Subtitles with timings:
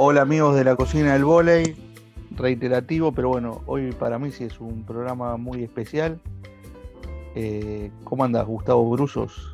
[0.00, 1.74] Hola amigos de la cocina del volei,
[2.30, 6.20] reiterativo, pero bueno, hoy para mí sí es un programa muy especial.
[7.34, 9.52] Eh, ¿Cómo andas, Gustavo Brusos?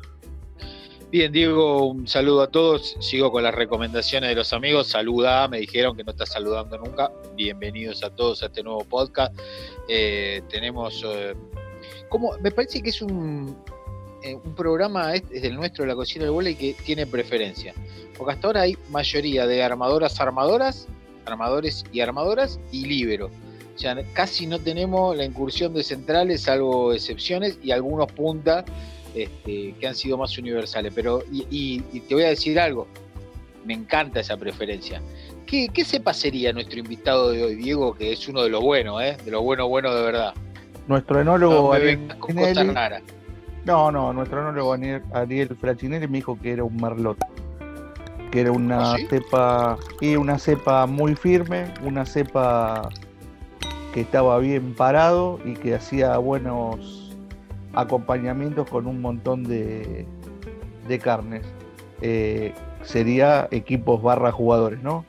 [1.09, 2.95] Bien, Diego, un saludo a todos.
[2.99, 4.85] Sigo con las recomendaciones de los amigos.
[4.85, 7.11] Saluda, me dijeron que no estás saludando nunca.
[7.35, 9.35] Bienvenidos a todos a este nuevo podcast.
[9.89, 11.33] Eh, tenemos, eh,
[12.07, 13.57] como, me parece que es un,
[14.25, 17.75] eh, un programa es, el nuestro de la cocina del volei que tiene preferencia.
[18.17, 20.87] Porque hasta ahora hay mayoría de armadoras, armadoras,
[21.27, 23.29] armadores y armadoras y libero.
[23.75, 28.65] O sea, casi no tenemos la incursión de centrales, salvo excepciones y algunos puntas
[29.13, 30.91] este, que han sido más universales.
[30.95, 32.87] Pero, y, te voy a decir algo,
[33.63, 35.03] me encanta esa preferencia.
[35.45, 39.03] ¿Qué, qué cepa sería nuestro invitado de hoy, Diego, que es uno de los buenos,
[39.03, 39.17] ¿eh?
[39.23, 40.33] de los buenos, buenos de verdad?
[40.87, 41.77] Nuestro enólogo.
[41.77, 43.03] No, con cosas raras.
[43.65, 44.75] No, no, nuestro enólogo
[45.13, 47.17] Ariel Frachinelli me dijo que era un merlot.
[48.31, 49.77] Que era una ¿Ah, cepa.
[50.01, 52.89] Y una cepa muy firme, una cepa
[53.93, 57.15] que estaba bien parado y que hacía buenos
[57.73, 60.05] acompañamientos con un montón de,
[61.01, 61.43] carnes.
[62.01, 65.05] Eh, sería equipos barra jugadores, ¿no?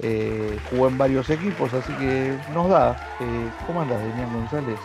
[0.00, 2.92] Eh, jugó en varios equipos, así que nos da.
[3.20, 4.78] Eh, ¿Cómo andas, Demián González?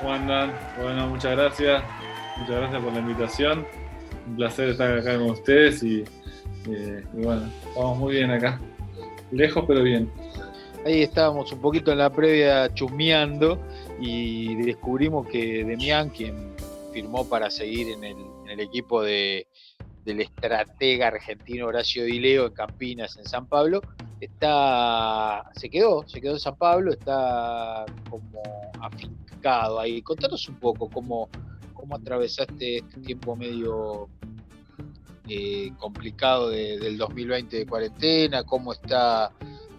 [0.00, 0.52] ¿Cómo andan?
[0.80, 1.82] Bueno, muchas gracias.
[2.36, 3.66] Muchas gracias por la invitación.
[4.26, 6.04] Un placer estar acá con ustedes y,
[6.66, 8.60] y bueno, estamos muy bien acá.
[9.30, 10.10] Lejos, pero bien.
[10.84, 13.58] Ahí estábamos un poquito en la previa chusmeando
[14.00, 16.54] y descubrimos que Demián, quien
[16.92, 19.48] firmó para seguir en el, equipo de,
[20.04, 23.80] del estratega argentino Horacio Dileo en Campinas, en San Pablo,
[24.20, 28.42] está, se quedó, se quedó en San Pablo, está como
[28.80, 30.02] afincado ahí.
[30.02, 31.30] Contanos un poco cómo,
[31.84, 34.08] cómo atravesaste este tiempo medio
[35.28, 39.30] eh, complicado del 2020 de cuarentena, cómo está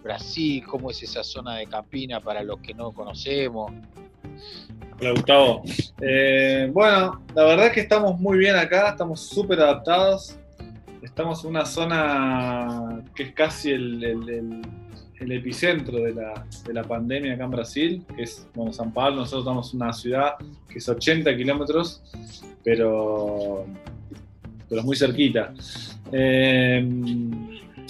[0.04, 3.72] Brasil, cómo es esa zona de Campina para los que no conocemos.
[5.00, 5.62] Hola Gustavo.
[6.00, 10.38] Eh, bueno, la verdad es que estamos muy bien acá, estamos súper adaptados.
[11.02, 14.62] Estamos en una zona que es casi el,
[15.20, 19.16] epicentro de la, pandemia acá en Brasil, que es bueno, San Pablo.
[19.16, 20.34] Nosotros estamos en una ciudad
[20.68, 22.02] que es 80 kilómetros,
[22.62, 23.66] pero,
[24.68, 25.52] pero muy cerquita.
[26.12, 26.86] Eh,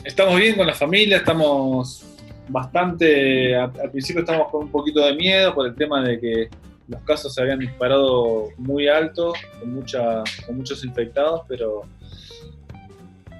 [0.05, 2.05] estamos bien con la familia, estamos
[2.49, 6.49] bastante, al, principio estamos con un poquito de miedo por el tema de que
[6.89, 11.83] los casos se habían disparado muy alto, con, mucha, con muchos infectados, pero,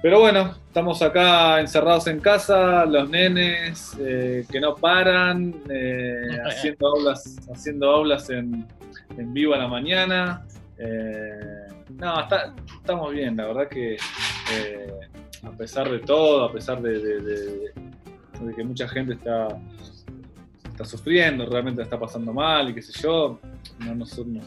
[0.01, 6.87] pero bueno, estamos acá encerrados en casa, los nenes eh, que no paran, eh, haciendo
[6.87, 8.67] aulas, haciendo aulas en,
[9.17, 10.45] en, vivo a la mañana.
[10.77, 11.67] Eh,
[11.99, 12.13] no,
[12.79, 13.97] estamos bien, la verdad que
[15.43, 17.71] a pesar de todo, a pesar de
[18.45, 19.47] de que mucha gente está,
[20.69, 23.39] está sufriendo, realmente está pasando mal y qué sé yo,
[23.79, 24.41] no, en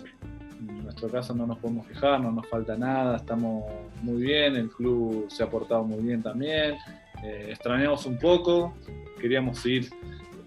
[0.90, 3.64] nuestro caso no nos podemos quejar, no nos falta nada, estamos
[4.02, 6.74] muy bien, el club se ha portado muy bien también,
[7.22, 8.74] eh, extrañamos un poco,
[9.20, 9.88] queríamos ir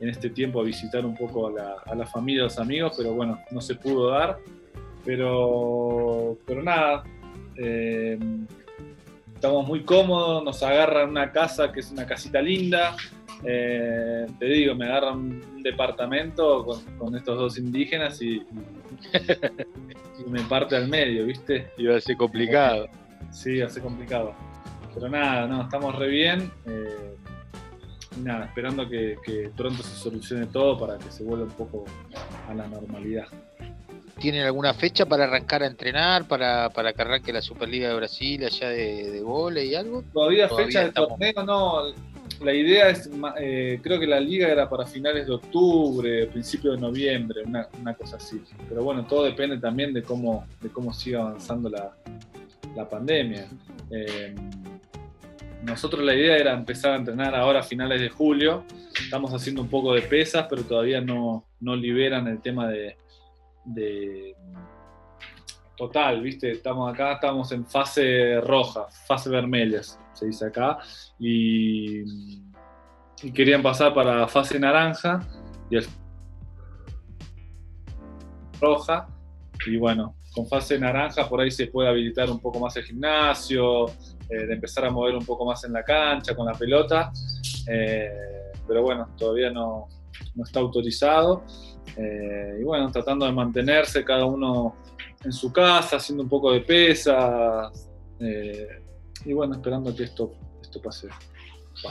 [0.01, 2.93] en este tiempo a visitar un poco a la, a la familia, a los amigos,
[2.97, 4.37] pero bueno, no se pudo dar,
[5.05, 7.03] pero, pero nada.
[7.55, 8.19] Eh,
[9.35, 12.97] estamos muy cómodos, nos agarran una casa que es una casita linda,
[13.45, 16.65] eh, te digo, me agarran un departamento
[16.97, 18.41] con, estos dos indígenas y,
[20.27, 21.71] me parte al medio, ¿viste?
[21.77, 22.87] Iba a ser complicado.
[23.31, 24.33] Sí, va a ser complicado.
[24.93, 26.51] Pero nada, no, estamos re bien.
[26.67, 27.15] Eh,
[28.21, 29.17] nada, esperando que,
[29.55, 31.85] pronto se solucione todo para que se vuelva un poco
[32.47, 33.27] a la normalidad.
[34.19, 38.45] ¿Tienen alguna fecha para arrancar a entrenar, para, para que arranque la Superliga de Brasil
[38.45, 40.03] allá de, de y algo?
[40.13, 41.93] Todavía, fecha de torneo no
[42.41, 46.77] la idea es, eh, creo que la liga era para finales de octubre, principio de
[46.77, 48.41] noviembre, una, cosa así.
[48.69, 51.95] Pero bueno, todo depende también de cómo, de cómo siga avanzando la,
[52.89, 53.47] pandemia.
[53.91, 54.33] Eh,
[55.63, 58.65] nosotros la idea era empezar a entrenar ahora a finales de julio.
[58.99, 62.95] Estamos haciendo un poco de pesas, pero todavía no, liberan el tema de
[65.77, 66.51] total, ¿viste?
[66.51, 70.77] Estamos acá, estamos en fase roja, fase vermelhas se dice acá,
[71.19, 72.03] y,
[73.33, 75.21] querían pasar para fase naranja
[75.69, 75.85] y el
[78.59, 79.07] roja,
[79.65, 83.85] y bueno, con fase naranja por ahí se puede habilitar un poco más el gimnasio,
[84.29, 87.11] eh, de empezar a mover un poco más en la cancha con la pelota,
[87.67, 88.11] eh,
[88.67, 89.87] pero bueno, todavía no,
[90.43, 91.43] está autorizado.
[91.95, 94.75] Eh, y bueno, tratando de mantenerse cada uno
[95.23, 97.89] en su casa, haciendo un poco de pesas,
[99.25, 101.07] y bueno, esperando que esto, esto pase.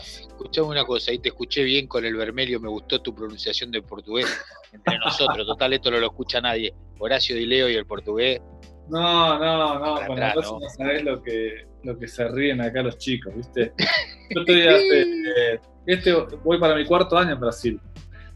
[0.00, 3.82] Escuchame una cosa, ahí te escuché bien con el vermelho, me gustó tu pronunciación de
[3.82, 4.26] portugués
[4.72, 5.46] entre nosotros.
[5.46, 6.72] Total, esto no lo escucha nadie.
[6.98, 8.40] Horacio Di Leo y el portugués.
[8.88, 10.60] No, no, no, con atrás, no.
[10.60, 13.72] no sabés lo que, lo que se ríen acá los chicos, ¿viste?
[14.30, 16.12] Yo estoy hace, este,
[16.44, 17.80] voy para mi cuarto año en Brasil.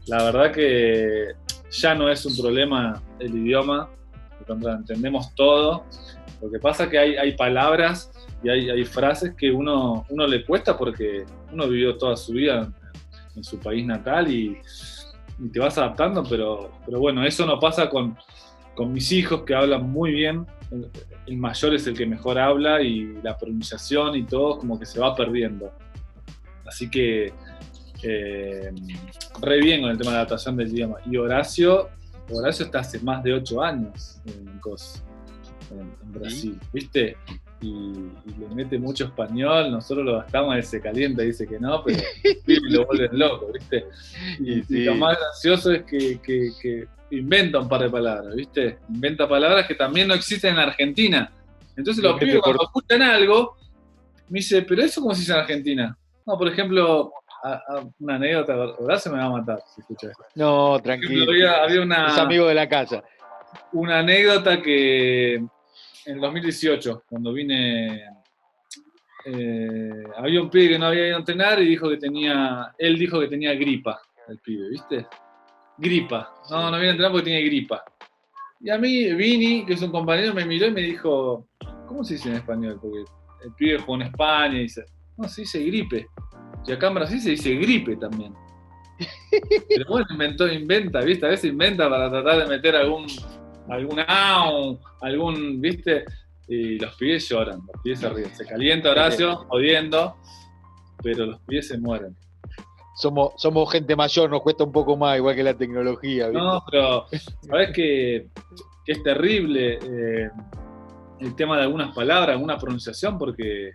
[0.07, 1.33] La verdad que
[1.69, 3.89] ya no es un problema el idioma,
[4.47, 5.85] entendemos todo.
[6.41, 8.11] Lo que pasa es que hay, hay palabras
[8.43, 12.71] y hay, hay, frases que uno, uno le cuesta porque uno vivió toda su vida
[13.35, 14.57] en, su país natal y,
[15.39, 18.17] y, te vas adaptando, pero, pero bueno, eso no pasa con,
[18.75, 20.45] con mis hijos que hablan muy bien.
[21.25, 24.99] El mayor es el que mejor habla y la pronunciación y todo como que se
[24.99, 25.71] va perdiendo.
[26.65, 27.33] Así que
[28.03, 28.71] eh,
[29.41, 30.97] re bien con el tema de la adaptación del idioma.
[31.05, 31.89] Y Horacio,
[32.29, 37.17] Horacio está hace más de ocho años en, en, Brasil, ¿viste?
[37.59, 37.93] Y,
[38.39, 41.99] le mete mucho español, nosotros lo gastamos, él se calienta, dice que no, pero
[42.69, 43.85] lo vuelven loco, ¿viste?
[44.39, 48.77] Y, lo más gracioso es que, que, inventa un par de palabras, ¿viste?
[48.89, 51.31] Inventa palabras que también no existen en Argentina.
[51.75, 53.55] Entonces los pibes cuando escuchan algo,
[54.29, 55.97] me dice, pero eso cómo se dice en Argentina.
[56.25, 57.11] No, por ejemplo,
[57.99, 60.23] una anécdota, Horacio me va a matar si escucha esto.
[60.35, 61.31] No, tranquilo.
[61.31, 63.03] Había, una, es amigo de la casa.
[63.71, 65.43] Una anécdota que
[66.07, 68.01] en el 2018, cuando vine,
[69.25, 72.97] eh, había un pibe que no había ido a entrenar y dijo que tenía, él
[72.97, 73.99] dijo que tenía gripa,
[74.29, 75.05] el pibe, ¿viste?
[75.77, 76.33] Gripa.
[76.49, 77.83] No, no vine a entrenar porque tenía gripa.
[78.61, 81.45] Y a mí, Vini, que es un compañero, me miró y me dijo,
[81.85, 82.79] ¿cómo se dice en español?
[82.81, 83.03] Porque
[83.43, 84.85] el pibe jugó en España y dice,
[85.17, 86.07] no, se dice gripe.
[86.65, 88.33] Y acá en Brasil se dice gripe también.
[89.69, 91.25] Pero bueno, inventó, inventa, ¿viste?
[91.25, 93.07] A veces inventa para tratar de meter algún,
[93.69, 93.99] algún
[95.01, 96.05] algún, ¿viste?
[96.47, 98.35] Y los pibes lloran, los pibes se ríen.
[98.35, 100.15] Se calienta Horacio, jodiendo,
[101.03, 102.15] pero los pibes se mueren.
[102.95, 106.29] Somos, somos gente mayor, nos cuesta un poco más, igual que la tecnología.
[106.29, 106.41] ¿viste?
[106.41, 107.05] No, pero
[107.41, 108.27] sabes que,
[108.85, 110.29] que es terrible eh,
[111.19, 113.67] el tema de algunas palabras, alguna pronunciación, porque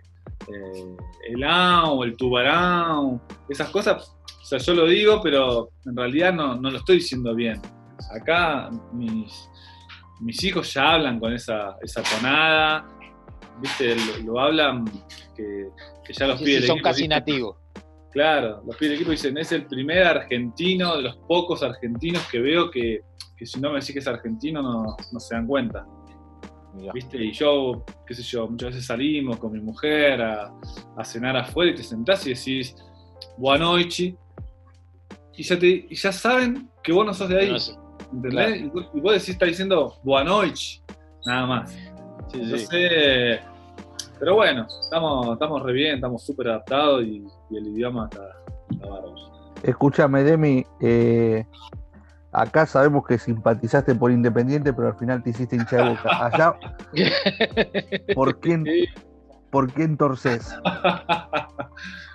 [0.47, 0.95] eh,
[1.29, 6.55] el o el tubarão, esas cosas, o sea, yo lo digo, pero en realidad no,
[6.55, 7.61] lo estoy diciendo bien.
[8.13, 9.49] Acá mis,
[10.23, 12.87] mis hijos ya hablan con esa, esa tonada,
[13.61, 13.95] ¿viste?
[14.23, 14.85] Lo, hablan
[15.35, 15.69] que,
[16.13, 17.57] ya los pide Son casi nativos.
[18.11, 22.39] Claro, los pide el equipo dicen, es el primer argentino, de los pocos argentinos que
[22.39, 23.01] veo que,
[23.41, 25.85] si no me decís que es argentino no, no se dan cuenta.
[26.93, 27.23] ¿Viste?
[27.23, 30.51] Y yo, qué sé yo, muchas veces salimos con mi mujer a,
[31.03, 32.75] cenar afuera y te sentás y decís,
[33.37, 34.15] Buanoichi,
[35.35, 37.55] y ya, te, y ya saben que vos no sos de ahí.
[38.13, 38.61] ¿Entendés?
[38.61, 40.81] Y, vos decís, está diciendo Buanoichi,
[41.25, 41.71] nada más.
[42.31, 42.67] Sí,
[44.19, 48.23] pero bueno, estamos, estamos re bien, estamos súper adaptados y, el idioma está,
[48.71, 49.15] está bárbaro.
[49.63, 51.45] Escúchame, Demi, eh,
[52.33, 56.25] Acá sabemos que simpatizaste por Independiente, pero al final te hiciste hincha de boca.
[56.25, 56.55] Allá,
[58.15, 58.65] ¿por quién,
[59.51, 60.55] ¿por quién torces?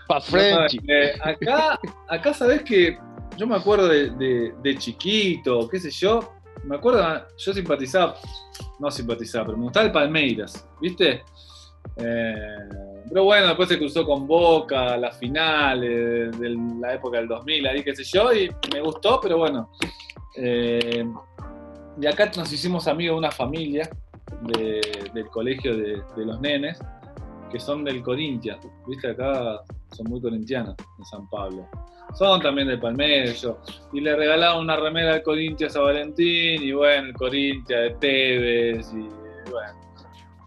[0.08, 1.78] Pa eh, acá,
[2.08, 2.98] acá sabes que
[3.38, 6.34] yo me acuerdo de, chiquito, qué sé yo.
[6.64, 7.00] Me acuerdo,
[7.36, 8.16] yo simpatizaba,
[8.80, 11.22] no simpatizaba, pero me gustaba el Palmeiras, ¿viste?
[11.96, 12.58] Eh,
[13.08, 17.84] pero bueno, después se cruzó con Boca, la final de la época del 2000, ahí
[17.84, 19.70] qué sé yo, y me gustó, pero bueno,
[20.36, 21.04] eh,
[21.96, 23.88] de acá nos hicimos amigos de una familia
[25.12, 26.78] del colegio de, los nenes,
[27.50, 28.66] que son del Corinthians.
[28.86, 31.66] Viste, acá son muy corintianos en San Pablo.
[32.14, 33.46] Son también del Palmeiras.
[33.92, 38.92] Y le regalaron una remera de Corinthians a Valentín, y bueno, el Corinthians de Tevez,
[38.92, 39.08] y
[39.50, 39.80] bueno.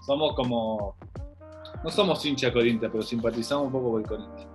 [0.05, 0.95] Somos como.
[1.83, 4.47] No somos hincha Corinthians, pero simpatizamos un poco con el Corinthians.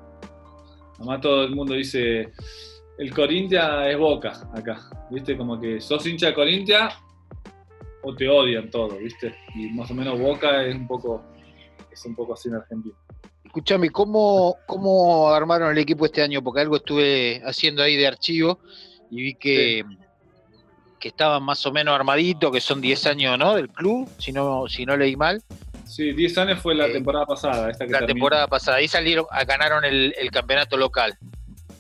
[0.99, 2.33] Además, todo el mundo dice
[2.99, 5.37] el Corintia es Boca acá, ¿viste?
[5.37, 6.89] Como que sos hincha de Corintia
[8.03, 9.35] o te odian todo, ¿viste?
[9.55, 11.23] Y más o menos Boca es un poco,
[11.91, 12.97] es un poco así en Argentina.
[13.57, 16.43] Escuchame, ¿cómo, ¿cómo armaron el equipo este año?
[16.43, 18.59] Porque algo estuve haciendo ahí de archivo
[19.11, 19.83] y vi que,
[21.01, 23.55] que estaban más o menos armaditos, que son 10 años, ¿no?
[23.55, 25.43] Del club, si no, si no leí mal.
[25.87, 27.71] Sí, 10 años fue la eh, temporada pasada.
[27.71, 28.77] Esta que la temporada pasada.
[28.77, 31.17] Ahí salieron, ganaron el, el campeonato local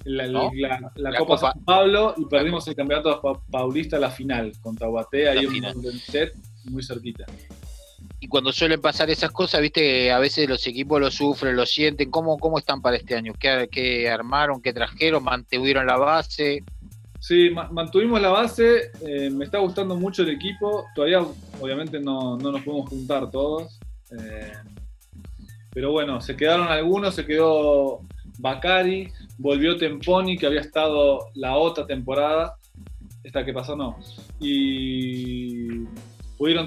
[0.06, 5.98] la, Copa, San Pablo y perdimos el campeonato paulista la final contra Guatea, ahí un
[5.98, 6.32] set
[6.64, 7.24] muy cerquita.
[8.26, 12.10] Y cuando suelen pasar esas cosas, viste a veces los equipos lo sufren, lo sienten.
[12.10, 13.32] ¿Cómo, cómo están para este año?
[13.38, 14.60] ¿Qué, armaron?
[14.60, 15.22] ¿Qué trajeron?
[15.22, 16.64] ¿Mantuvieron la base?
[17.20, 18.90] Sí, mantuvimos la base.
[19.06, 20.86] Eh, me está gustando mucho el equipo.
[20.96, 21.24] Todavía,
[21.60, 23.78] obviamente, no, nos podemos juntar todos.
[24.10, 24.54] Eh,
[25.70, 27.14] pero bueno, se quedaron algunos.
[27.14, 28.00] Se quedó
[28.40, 32.56] Bacari, volvió Temponi, que había estado la otra temporada,
[33.22, 33.96] esta que pasó no,
[34.40, 35.84] y
[36.36, 36.66] pudieron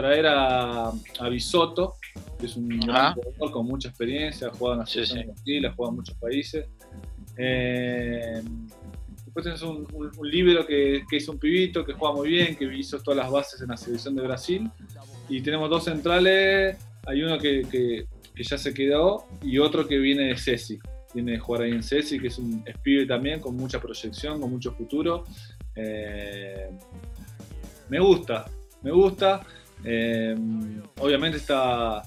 [0.00, 1.96] traer a, a Bisotto,
[2.38, 3.14] que es un ah.
[3.14, 6.66] jugador con mucha experiencia, ha jugado en la selección ha jugado en muchos países.
[7.36, 8.42] Eh,
[9.24, 12.98] después tenés un, un, libro que, que, un pibito, que juega muy bien, que hizo
[13.00, 14.70] todas las bases en la selección de Brasil.
[15.28, 18.06] Y tenemos dos centrales, hay uno que, que,
[18.42, 20.78] ya se quedó y otro que viene de Ceci.
[21.12, 24.50] Viene de jugar ahí en Ceci, que es un pibe también, con mucha proyección, con
[24.50, 25.24] mucho futuro.
[25.76, 26.70] Eh,
[27.90, 28.46] me gusta,
[28.82, 29.42] me gusta.
[29.84, 30.34] Eh,
[30.98, 32.02] obviamente está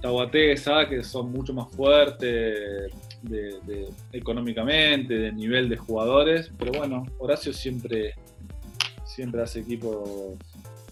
[0.00, 2.92] Tahuatesa, que son mucho más fuertes
[4.12, 8.14] económicamente, de nivel de jugadores, pero bueno, Horacio siempre,
[9.04, 10.38] siempre hace equipos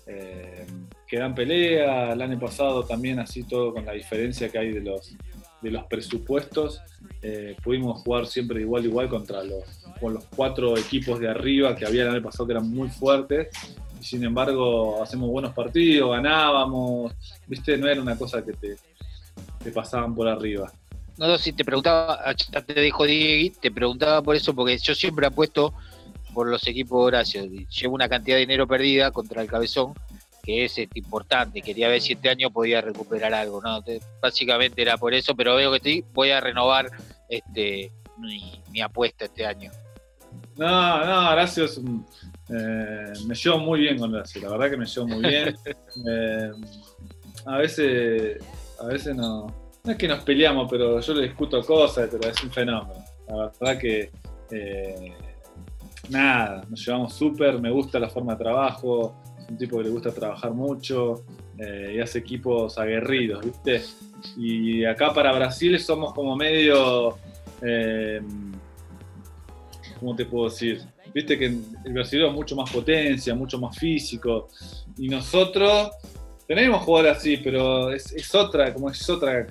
[0.07, 0.67] eh,
[1.07, 2.13] que dan pelea.
[2.13, 5.17] El año pasado también así todo con la diferencia que hay de los,
[5.63, 6.81] de los presupuestos.
[7.23, 9.65] Eh, pudimos jugar siempre igual igual contra los,
[10.01, 13.49] con los cuatro equipos de arriba que había el año pasado que eran muy fuertes
[14.01, 17.13] y sin embargo hacemos buenos partidos, ganábamos,
[17.47, 18.77] viste, no era una cosa que te,
[19.73, 20.71] pasaban por arriba.
[21.19, 22.21] No, no, si te preguntaba,
[22.53, 25.73] ya te dijo Diego, te preguntaba por eso, porque yo siempre apuesto
[26.35, 27.45] por los equipos de Horacio.
[27.45, 29.95] Llevo una cantidad de dinero perdida contra el Cabezón,
[30.43, 31.63] que es este, importante.
[31.63, 33.61] Quería ver si este año podía recuperar algo.
[33.63, 33.83] ¿no?
[34.21, 36.91] básicamente era por eso, pero veo que sí, voy a renovar
[37.29, 39.71] este mi, apuesta este año.
[40.57, 42.07] No, no, Horacio es un,
[42.49, 45.57] eh, me llevo muy bien con Horacio, la verdad que me llevo muy bien.
[46.07, 46.51] Eh,
[47.47, 48.45] a veces
[48.79, 49.47] a veces no,
[49.83, 53.03] no es que nos peleamos, pero yo le discuto cosas, pero es un fenómeno.
[53.27, 54.11] La verdad que
[54.51, 55.15] eh,
[56.11, 59.91] nada, nos llevamos súper, me gusta la forma de trabajo, es un tipo que le
[59.91, 61.25] gusta trabajar mucho
[61.59, 63.83] y hace equipos aguerridos, ¿viste?
[64.37, 67.17] Y acá para Brasil somos como medio,
[67.63, 68.21] eh,
[69.99, 70.83] ¿cómo te puedo decir?
[71.15, 74.49] Viste que el brasileño es mucho más potencia, mucho más físico,
[74.99, 75.91] y nosotros
[76.47, 79.47] tenemos jugadores así, pero es, otra, como es otra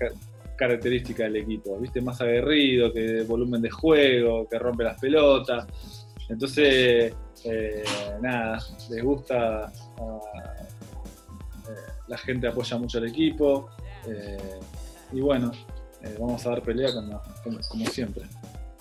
[0.55, 2.01] característica del equipo, ¿viste?
[2.01, 5.67] Más aguerrido, que volumen de juego, que rompe las pelotas.
[6.29, 7.83] Entonces, eh,
[8.21, 8.59] nada,
[8.89, 10.19] les gusta, ah,
[11.69, 13.69] eh, la gente apoya mucho al equipo.
[14.07, 14.59] Eh,
[15.11, 15.51] y bueno,
[16.19, 16.89] vamos a dar pelea
[17.43, 17.61] como,
[17.91, 18.23] siempre.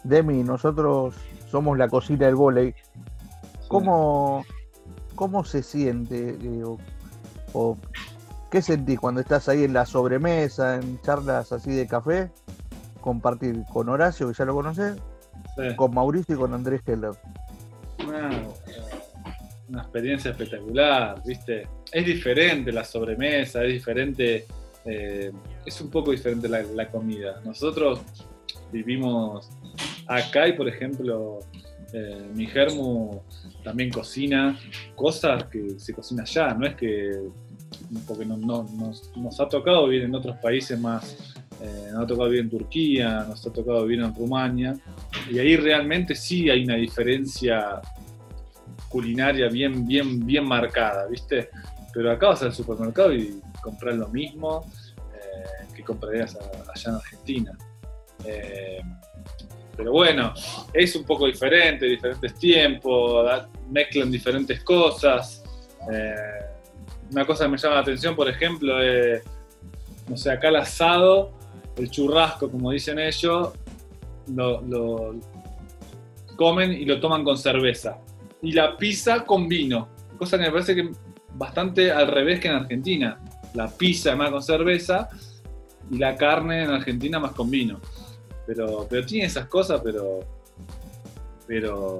[0.04, 1.14] Demi, nosotros
[1.54, 2.74] somos la cocina del volei.
[3.68, 4.44] ¿Cómo,
[5.14, 6.36] ¿Cómo se siente?
[7.52, 7.78] o
[8.50, 12.32] qué sentís cuando estás ahí en la sobremesa, en charlas así de café,
[13.00, 14.96] compartir con Horacio, que ya lo conoces,
[15.76, 17.12] con Mauricio y con Andrés Keller?
[18.04, 21.68] Una, experiencia espectacular, ¿viste?
[21.92, 24.44] Es diferente la sobremesa, es diferente,
[24.86, 25.30] eh,
[25.64, 27.40] es un poco diferente la, comida.
[27.44, 28.00] Nosotros
[28.72, 29.48] vivimos
[30.06, 31.40] acá y, por ejemplo,
[31.92, 33.20] eh, mi germu
[33.62, 34.58] también cocina
[34.94, 37.28] cosas que se cocina allá, no es que,
[38.06, 42.44] porque no, nos, ha tocado vivir en otros países más, eh, nos ha tocado vivir
[42.44, 44.74] en Turquía, nos ha tocado vivir en Rumania,
[45.30, 47.80] y ahí realmente sí hay una diferencia
[48.88, 51.48] culinaria bien, bien, bien marcada, ¿viste?
[51.92, 54.64] Pero acá vas al supermercado y compras lo mismo
[55.14, 57.58] eh, que comprarías allá en Argentina.
[58.24, 58.80] Eh,
[59.76, 60.32] pero bueno,
[60.72, 63.26] es un poco diferente, diferentes tiempos,
[63.70, 65.42] mezclan diferentes cosas.
[65.90, 66.14] Eh,
[67.10, 69.22] una cosa que me llama la atención, por ejemplo, es,
[70.08, 71.32] no sé, acá el asado,
[71.76, 73.52] el churrasco, como dicen ellos,
[74.34, 75.14] lo,
[76.36, 77.98] comen y lo toman con cerveza.
[78.42, 79.88] Y la pizza con vino,
[80.18, 80.90] cosa que me parece que
[81.34, 83.20] bastante al revés que en Argentina.
[83.54, 85.08] La pizza más con cerveza
[85.90, 87.80] y la carne en Argentina más con vino.
[88.46, 90.20] Pero, pero tiene esas cosas, pero.
[91.46, 91.98] Pero.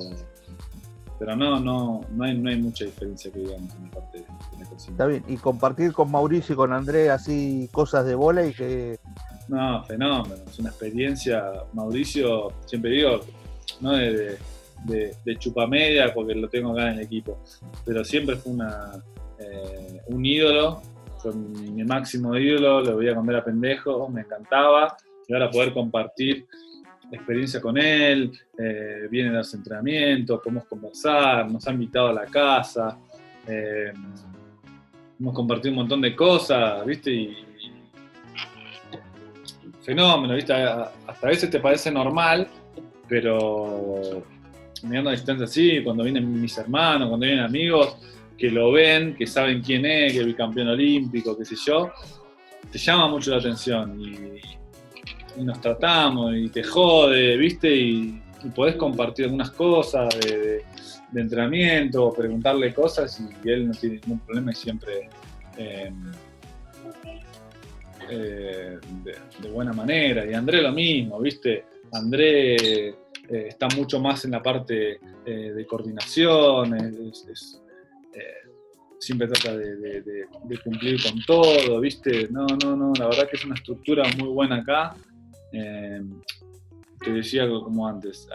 [1.19, 4.25] Pero no, no, no hay, no hay mucha diferencia que digamos en la parte de
[4.59, 4.93] la cocina.
[4.93, 8.99] Está bien, y compartir con Mauricio y con André así cosas de bola y que.
[9.49, 11.53] No, fenómeno, es una experiencia.
[11.73, 13.21] Mauricio, siempre digo,
[13.81, 14.39] no de,
[14.85, 17.39] de, de chupamedia porque lo tengo acá en el equipo,
[17.85, 18.93] pero siempre fue una,
[19.39, 20.83] eh, un ídolo,
[21.19, 24.97] fue mi máximo ídolo, lo voy a comer a pendejo, me encantaba
[25.29, 26.47] y ahora poder compartir
[27.11, 32.27] experiencia con él, eh, viene a los entrenamientos, podemos conversar, nos ha invitado a la
[32.27, 32.99] casa,
[33.47, 33.93] eh,
[35.19, 37.11] hemos compartido un montón de cosas, ¿viste?
[37.11, 37.37] Y,
[39.83, 40.53] fenómeno, ¿viste?
[40.53, 42.49] Hasta a veces te parece normal,
[43.07, 44.25] pero
[44.83, 47.97] mirando a distancia así, cuando vienen mis hermanos, cuando vienen amigos,
[48.37, 51.93] que lo ven, que saben quién es, que es bicampeón olímpico, qué sé yo,
[52.71, 54.01] te llama mucho la atención.
[54.01, 54.64] Y,
[55.43, 57.75] nos tratamos y te jode, ¿viste?
[57.75, 58.21] Y,
[58.55, 60.63] podés compartir algunas cosas de,
[61.15, 65.09] entrenamiento, preguntarle cosas y él no tiene ningún problema y siempre
[65.57, 65.91] eh,
[68.11, 68.79] eh,
[69.41, 70.27] de, buena manera.
[70.27, 71.65] Y André lo mismo, ¿viste?
[71.93, 72.95] André eh,
[73.31, 76.75] está mucho más en la parte de coordinación,
[79.05, 80.27] siempre trata de,
[80.63, 82.29] cumplir con todo, ¿viste?
[82.31, 84.95] No, no, no, la verdad que es una estructura muy buena acá.
[85.55, 86.03] Eh,
[86.99, 88.29] te decía como antes,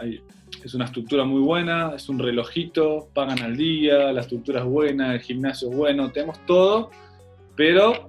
[0.64, 5.14] es una estructura muy buena, es un relojito, pagan al día, la estructura es buena,
[5.14, 6.90] el gimnasio es bueno, tenemos todo,
[7.56, 8.06] pero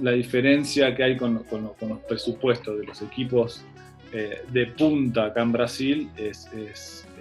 [0.00, 3.64] la diferencia que hay con, los presupuestos de los equipos
[4.12, 6.48] eh, de punta acá en Brasil es,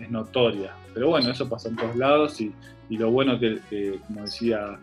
[0.10, 0.74] notoria.
[0.94, 2.54] Pero bueno, eso pasa en todos lados y,
[2.90, 4.78] lo bueno que, como decía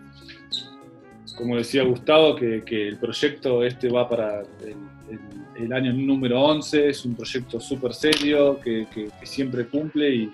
[1.37, 4.77] como decía Gustavo, que, el proyecto este va para el
[5.71, 8.87] año número 11, es un proyecto súper serio que,
[9.23, 10.33] siempre cumple y,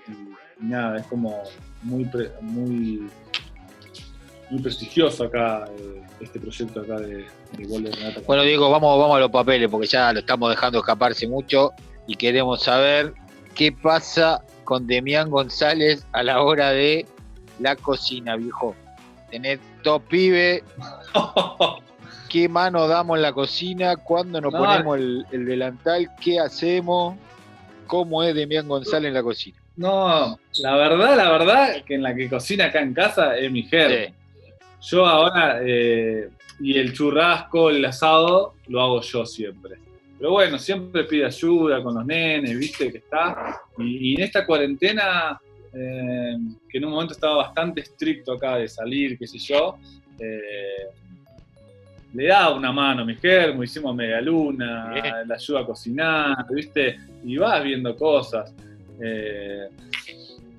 [0.59, 1.43] nada, es como
[1.83, 2.09] muy,
[2.41, 3.09] muy,
[4.49, 7.25] muy prestigioso acá eh, este proyecto acá de,
[7.57, 8.21] de Gol de Renata.
[8.25, 11.71] Bueno, Diego, vamos, vamos a los papeles porque ya lo estamos dejando escaparse mucho
[12.07, 13.13] y queremos saber
[13.55, 17.05] qué pasa con Demián González a la hora de
[17.59, 18.75] la cocina, viejo.
[19.29, 20.63] Tener dos pibes
[22.29, 27.17] qué mano damos en la cocina, cuándo nos ponemos el, delantal, qué hacemos,
[27.87, 29.57] cómo es Demián González en la cocina.
[29.75, 33.63] No, la verdad, la verdad, que en la que cocina acá en casa es mi
[33.63, 34.13] jefe.
[34.81, 39.77] Yo ahora, eh, y el churrasco, el asado, lo hago yo siempre.
[40.17, 43.61] Pero bueno, siempre pide ayuda con los nenes, viste que está.
[43.77, 45.39] Y, en esta cuarentena,
[45.73, 46.37] eh,
[46.69, 49.77] que en un momento estaba bastante estricto acá de salir, qué sé yo,
[50.19, 50.89] eh,
[52.13, 54.93] le da una mano a mi germo, hicimos media luna,
[55.25, 56.99] la ayuda a cocinar, ¿viste?
[57.23, 58.53] Y vas viendo cosas.
[59.01, 59.69] Eh,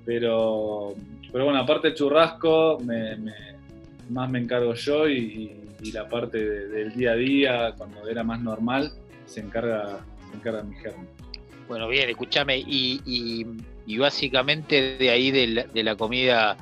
[0.04, 0.94] pero,
[1.32, 2.78] pero bueno, aparte del churrasco,
[4.10, 5.56] más me encargo yo y,
[5.94, 8.92] la parte del día a día, cuando era más normal,
[9.24, 11.06] se encarga, se encarga mi germo.
[11.68, 13.00] Bueno, bien, escúchame, y,
[13.86, 16.56] y, básicamente de ahí de la comida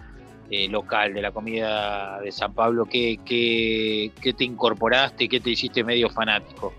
[0.50, 5.84] eh, local, de la comida de San Pablo, ¿qué, qué, te incorporaste, qué te hiciste
[5.84, 6.72] medio fanático?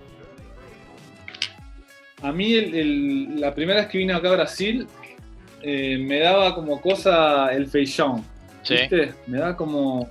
[2.22, 2.60] A mí
[3.40, 4.88] la primera vez que vine acá a Brasil
[5.62, 8.24] eh, me daba como cosa el feijão,
[8.68, 9.14] ¿viste?
[9.28, 10.10] Me da como,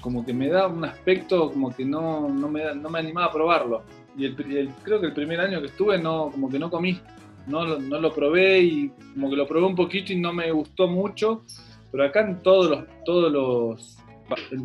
[0.00, 3.32] como que me da un aspecto como que no, no, me, no me animaba a
[3.32, 3.84] probarlo.
[4.16, 4.36] Y el,
[4.82, 7.00] creo que el primer año que estuve no, como que no comí,
[7.46, 10.86] no, no lo probé y como que lo probé un poquito y no me gustó
[10.88, 11.44] mucho
[11.90, 12.84] pero acá en todos los.
[13.04, 13.96] Todos los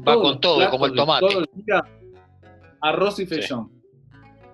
[0.07, 1.25] Va con todo, como el tomate.
[2.81, 3.71] arroz y feijón.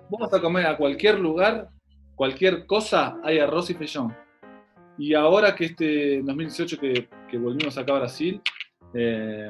[0.08, 1.68] Vamos a comer a cualquier lugar,
[2.14, 4.14] cualquier cosa, hay arroz y feijón.
[4.98, 8.40] Y ahora que este 2018 que, que volvimos acá a Brasil,
[8.92, 9.48] eh,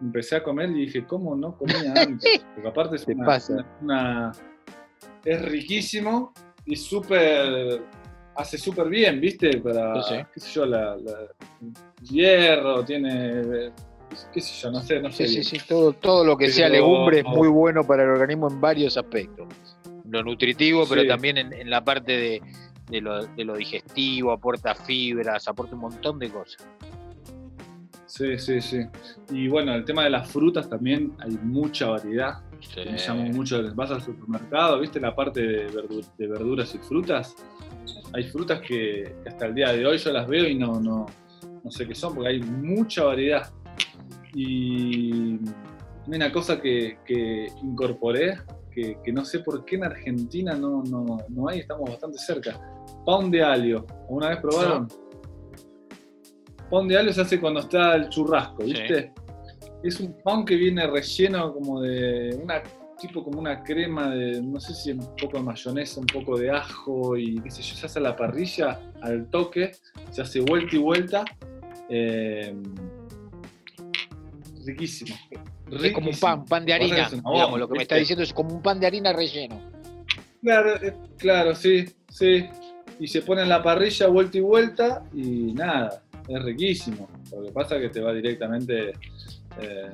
[0.00, 2.44] empecé a comer y dije, ¿cómo no comía antes?
[2.54, 3.06] Porque aparte es
[3.80, 4.32] una,
[5.24, 6.32] es riquísimo
[6.64, 7.82] y súper
[8.34, 9.58] hace súper bien, ¿viste?
[9.58, 10.96] Para, qué sé yo, la,
[12.02, 13.72] hierro, tiene,
[14.32, 15.28] qué sé yo, no sé, no sé.
[15.28, 18.48] Sí, sí, sí, todo, todo lo que sea legumbre es muy bueno para el organismo
[18.48, 19.48] en varios aspectos.
[20.08, 22.40] Lo nutritivo, pero también en, la parte
[22.88, 26.66] de, lo, digestivo, aporta fibras, aporta un montón de cosas.
[28.06, 28.80] Sí, sí, sí.
[29.30, 32.40] Y bueno, el tema de las frutas también hay mucha variedad.
[32.76, 33.62] Me llama mucho.
[33.74, 37.36] Vas al supermercado, ¿viste la parte de verduras y frutas?
[38.12, 41.06] hay frutas que hasta el día de hoy yo las veo y no, no,
[41.62, 43.50] no sé qué son, porque hay mucha variedad.
[44.34, 45.38] Y
[46.06, 46.96] una cosa que,
[47.62, 48.38] incorporé,
[48.72, 52.60] que, no sé por qué en Argentina no, no, hay, estamos bastante cerca.
[53.04, 53.86] Pan de alio.
[54.08, 54.88] ¿Una vez probaron?
[56.70, 59.12] Pan de alio se hace cuando está el churrasco, ¿viste?
[59.82, 62.62] Es un pan que viene relleno como de una
[63.00, 66.50] tipo como una crema de, no sé si un poco de mayonesa, un poco de
[66.50, 69.72] ajo y qué sé yo, se hace a la parrilla al toque,
[70.10, 71.24] se hace vuelta y vuelta.
[71.88, 72.54] Eh,
[74.64, 75.16] riquísimo,
[75.72, 78.54] Es como un pan, pan de harina, digamos, lo que me está diciendo es como
[78.54, 79.60] un pan de harina relleno.
[80.42, 82.46] Claro, eh, claro, sí, sí.
[82.98, 87.08] Y se pone en la parrilla vuelta y vuelta y nada, es riquísimo.
[87.32, 88.92] Lo que pasa es que te va directamente
[89.62, 89.92] eh,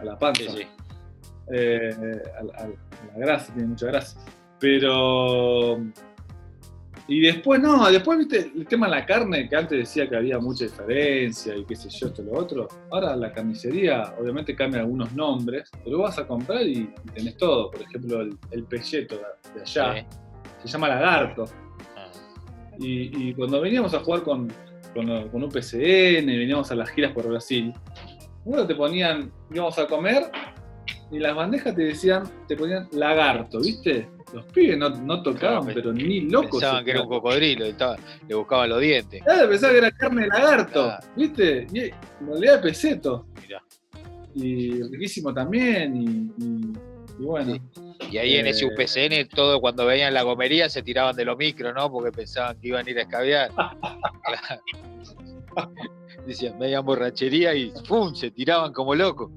[0.00, 0.42] a la panza.
[0.42, 0.66] Sí, sí
[1.52, 4.24] eh, a, la grasa, tiene mucha grasa.
[4.58, 5.78] Pero.
[7.08, 10.40] Y después, no, después, viste, el tema de la carne, que antes decía que había
[10.40, 12.66] mucha diferencia y qué sé yo, esto y lo otro.
[12.90, 17.70] Ahora la carnicería, obviamente cambia algunos nombres, pero vas a comprar y, tenés todo.
[17.70, 19.20] Por ejemplo, el, pelleto
[19.54, 20.04] de, allá.
[20.62, 21.44] se llama Lagarto.
[21.96, 22.10] Ah.
[22.78, 24.52] Y, cuando veníamos a jugar con,
[24.92, 27.72] con, con UPCN, veníamos a las giras por Brasil,
[28.46, 30.30] uno te ponían, íbamos a comer
[31.10, 34.08] y las bandejas te decían, te ponían lagarto, ¿viste?
[34.32, 36.60] Los pibes no, tocaban, pero ni locos.
[36.60, 39.22] Pensaban que era un cocodrilo, le buscaban los dientes.
[39.24, 41.66] Claro, pensaban que era carne de lagarto, ¿viste?
[41.72, 41.92] Y en
[42.26, 43.26] realidad de peseto.
[43.40, 43.62] Mirá.
[44.34, 47.56] Y riquísimo también, y, bueno.
[48.10, 51.36] Y ahí en ese eh, UPCN, todo cuando veían la gomería se tiraban de los
[51.36, 51.90] micros, ¿no?
[51.90, 53.50] Porque pensaban que iban a ir a escabear.
[56.26, 58.14] Decían, veían borrachería y ¡pum!
[58.14, 59.30] se tiraban como locos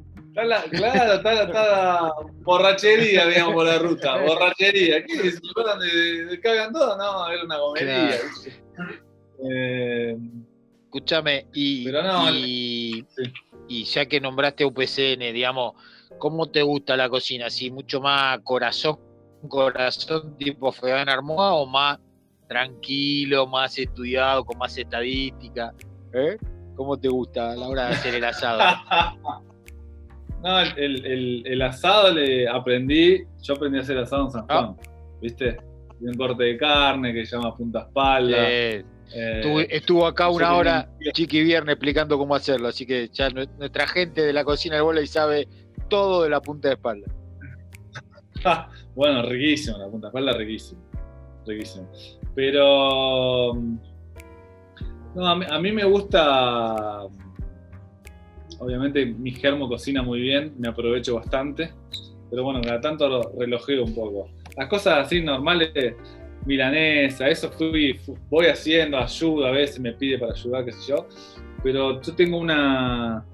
[0.72, 4.22] claro, está, está borrachería, digamos, por la ruta.
[4.22, 5.04] Borrachería.
[5.06, 5.32] ¿Qué?
[5.32, 6.98] ¿Se acuerdan de, de, cagan todo?
[6.98, 8.18] No, era una gomería.
[9.52, 10.18] Eh,
[10.86, 11.88] Escúchame, y,
[13.68, 15.74] y, ya que nombraste UPCN, digamos,
[16.18, 17.46] ¿cómo te gusta la cocina?
[17.46, 18.98] ¿Así mucho más corazón,
[19.48, 22.00] corazón tipo Feban Armoa o más
[22.48, 25.76] tranquilo, más estudiado, con más estadística?
[26.12, 26.38] ¿Eh?
[26.80, 28.62] ¿Cómo te gusta a la hora de hacer el asado?
[30.42, 34.76] No, el, el, asado le aprendí, yo aprendí a hacer asado en San Juan, ah.
[35.22, 35.58] ¿viste?
[36.00, 38.38] un corte de carne que se llama punta espalda.
[38.40, 38.86] Eh,
[39.70, 44.32] estuvo, acá una hora Chiqui Viernes explicando cómo hacerlo, así que ya nuestra gente de
[44.32, 45.50] la cocina de bola y sabe
[45.90, 47.08] todo de la punta de espalda.
[48.96, 50.82] bueno, riquísimo, la punta de espalda riquísimo.
[51.46, 51.92] Riquísimo.
[52.34, 53.58] Pero
[55.16, 57.08] no, a mí me gusta
[58.60, 61.72] obviamente mi germo cocina muy bien, me aprovecho bastante,
[62.30, 64.30] pero bueno, cada tanto lo relojeo un poco.
[64.56, 65.72] Las cosas así normales,
[66.46, 71.08] milanesa, eso fui, voy haciendo, ayuda, a veces me pide para ayudar, qué sé yo,
[71.64, 73.26] pero yo tengo una...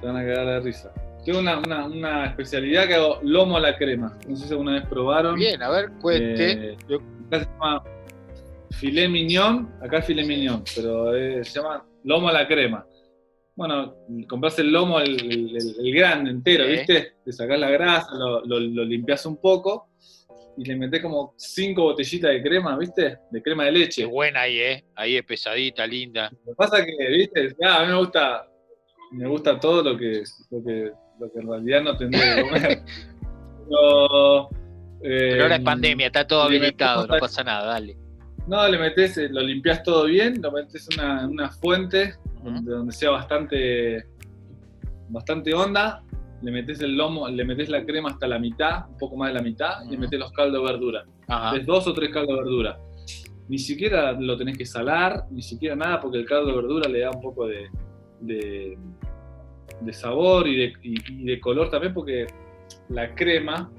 [0.00, 0.92] Se van a quedar de risa.
[1.24, 4.16] Tengo una, especialidad que hago lomo a la crema.
[4.26, 5.34] No sé si alguna vez probaron.
[5.34, 6.70] Bien, a ver, cuente.
[6.70, 6.76] Eh,
[7.26, 7.82] acá se llama
[8.70, 12.86] filet mignon, acá es filet mignon, pero eh, se llama lomo a la crema
[13.60, 13.94] bueno,
[14.26, 17.12] compras el lomo, el, el, grande entero, ¿viste?
[17.22, 19.90] Te sacás la grasa, lo, lo, limpias un poco
[20.56, 23.18] y le metés como cinco botellitas de crema, ¿viste?
[23.30, 24.00] De crema de leche.
[24.00, 24.84] Qué buena ahí, ¿eh?
[24.94, 26.30] Ahí es pesadita, linda.
[26.46, 27.54] Lo que pasa que, ¿viste?
[27.62, 28.48] a mí me gusta,
[29.12, 32.82] me gusta todo lo que, lo que, lo que en realidad no tendría que comer.
[33.68, 34.48] Pero,
[35.02, 37.99] Pero ahora es eh, pandemia, está todo habilitado, no pasa nada, dale.
[38.50, 42.90] No, le metes, eh, lo limpias todo bien, lo metes en una, una fuente donde,
[42.90, 44.06] sea bastante,
[45.08, 46.02] bastante onda,
[46.42, 49.34] le metes el lomo, le metes la crema hasta la mitad, un poco más de
[49.34, 51.04] la mitad, y le metes los caldos de verdura.
[51.56, 52.80] Es dos o tres caldos de verdura.
[53.48, 57.00] Ni siquiera lo tenés que salar, ni siquiera nada, porque el caldo de verdura le
[57.02, 57.68] da un poco de,
[58.20, 58.76] de,
[59.92, 60.72] sabor y de,
[61.22, 62.26] de, color también, porque
[62.88, 63.70] la crema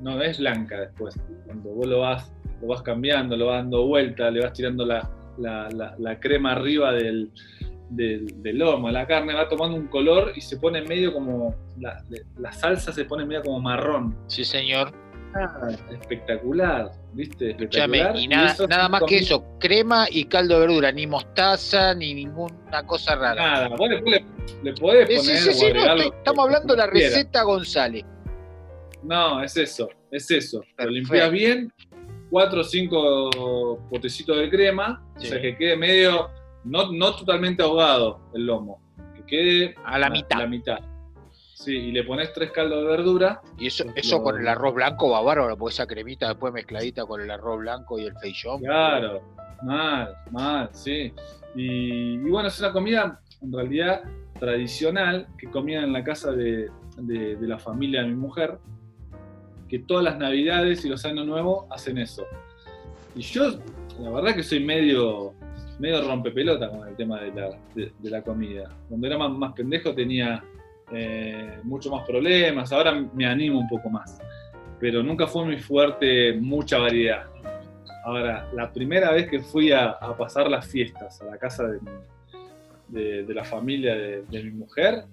[0.00, 1.14] no es blanca después.
[1.46, 5.08] Cuando vos lo vas, lo vas cambiando, lo vas dando vuelta, le vas tirando la,
[5.38, 7.30] la crema arriba del,
[7.90, 12.92] del, lomo, la carne va tomando un color y se pone medio como, la, salsa
[12.92, 14.16] se pone medio como marrón.
[14.26, 14.92] Sí, señor.
[15.34, 17.54] Ah, espectacular, ¿viste?
[18.14, 22.82] y nada, nada más que eso, crema y caldo de verdura, ni mostaza, ni ninguna
[22.86, 23.34] cosa rara.
[23.34, 24.24] Nada, vos le,
[24.62, 25.38] le podés poner.
[25.38, 28.04] Sí, sí, estamos hablando de la receta González.
[29.02, 30.62] No, es eso, es eso.
[30.78, 31.72] Lo limpias bien,
[32.30, 36.30] cuatro o cinco potecitos de crema, o sea que quede medio
[36.64, 38.80] no, totalmente ahogado el lomo,
[39.14, 40.38] que quede a la mitad.
[40.38, 40.78] la mitad.
[41.54, 43.42] Sí, y le pones tres caldos de verdura.
[43.58, 47.20] Y eso, eso con el arroz blanco va bárbaro, porque esa cremita después mezcladita con
[47.20, 48.60] el arroz blanco y el feijón.
[48.60, 49.22] Claro,
[49.62, 51.12] mal, mal, sí.
[51.56, 54.02] Y, bueno, es una comida en realidad
[54.38, 58.58] tradicional que comían en la casa de, de, de la familia de mi mujer,
[59.68, 62.24] que todas las navidades y los años nuevos hacen eso.
[63.14, 63.58] Y yo,
[64.00, 65.34] la verdad que soy medio
[65.78, 68.70] medio rompepelota con el tema de la, de, la comida.
[68.88, 70.42] Cuando era más, más pendejo tenía
[70.92, 74.18] eh, mucho más problemas, ahora me animo un poco más.
[74.80, 77.26] Pero nunca fue muy fuerte mucha variedad.
[78.04, 81.64] Ahora, la primera vez que fui a, pasar las fiestas a la casa
[82.88, 85.04] de, de la familia de, mi mujer,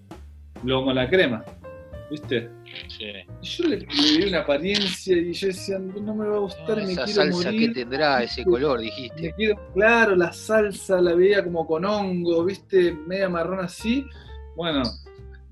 [0.63, 1.43] luego con la crema.
[2.15, 2.49] ¿Viste?
[2.87, 3.05] Sí.
[3.41, 6.91] Y yo le, di una apariencia y yo decía, no me va a gustar, me
[6.91, 9.33] esa salsa que tendrá ese color, dijiste.
[9.73, 12.93] claro, la salsa la veía como con hongo, ¿viste?
[13.05, 14.05] Media marrón así.
[14.55, 14.83] Bueno,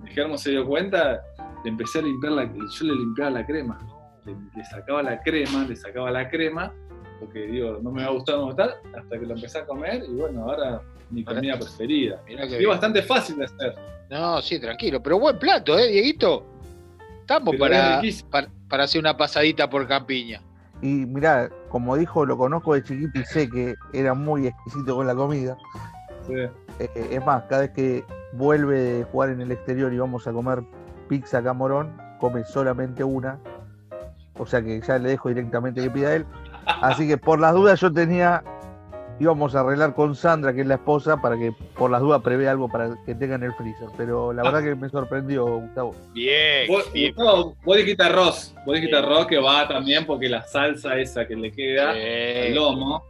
[0.06, 1.22] Germo se dio cuenta,
[1.64, 3.80] le empecé a limpiar la, yo le limpiaba la crema.
[4.26, 6.74] Le, sacaba la crema, le sacaba la crema,
[7.20, 9.36] porque digo, no me va a gustar, no me va a gustar, hasta que lo
[9.36, 12.22] empecé a comer y bueno, ahora mi comida preferida.
[12.28, 13.76] Es bastante fácil de hacer.
[14.10, 15.02] No, sí, tranquilo.
[15.02, 16.53] Pero buen plato, ¿eh, Dieguito?
[17.24, 18.02] Estamos para,
[18.68, 20.42] para, hacer una pasadita por Campiña.
[20.82, 25.08] Y mirá, como dijo, lo conozco de chiquito y sé que era muy exquisito con
[25.08, 25.58] la comida.
[26.30, 26.52] Eh,
[27.12, 30.64] es más, cada vez que vuelve de jugar en el exterior y vamos a comer
[31.08, 33.40] pizza Camorón, come solamente una.
[34.38, 36.26] O sea que ya le dejo directamente que pida él.
[36.66, 38.44] Así que por las dudas yo tenía
[39.20, 42.48] íbamos a arreglar con Sandra, que es la esposa, para que por las dudas prevé
[42.48, 43.90] algo para que tenga en el freezer.
[43.98, 45.96] Pero la verdad que me sorprendió, Gustavo.
[46.14, 46.68] Bien.
[46.68, 46.92] Vos,
[47.64, 51.52] vos dijiste arroz, vos dijiste arroz que va también porque la salsa esa que le
[51.52, 53.04] queda, el lomo,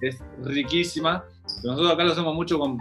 [0.00, 1.24] es riquísima.
[1.64, 2.78] Nosotros acá lo hacemos mucho con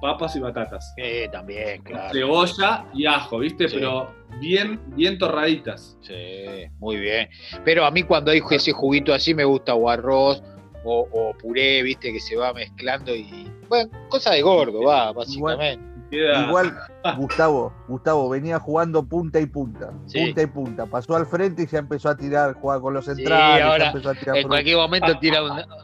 [0.00, 0.92] papas y batatas.
[0.96, 2.12] Sí, también, claro.
[2.12, 3.68] Cebolla y ajo, ¿viste?
[3.68, 5.96] Pero bien, bien torraditas.
[6.02, 7.28] Sí, muy bien.
[7.64, 10.42] Pero a mí cuando hay ese juguito así me gusta o arroz
[10.84, 13.50] o, puré, viste, que se va mezclando y.
[13.68, 15.94] Bueno, cosa de gordo, va, básicamente.
[16.10, 16.76] Igual,
[17.16, 20.86] Gustavo, Gustavo venía jugando punta y punta, punta y punta.
[20.86, 23.64] Pasó al frente y ya empezó a tirar, jugar con los centrales.
[23.64, 23.92] ahora,
[24.34, 25.40] en cualquier momento tira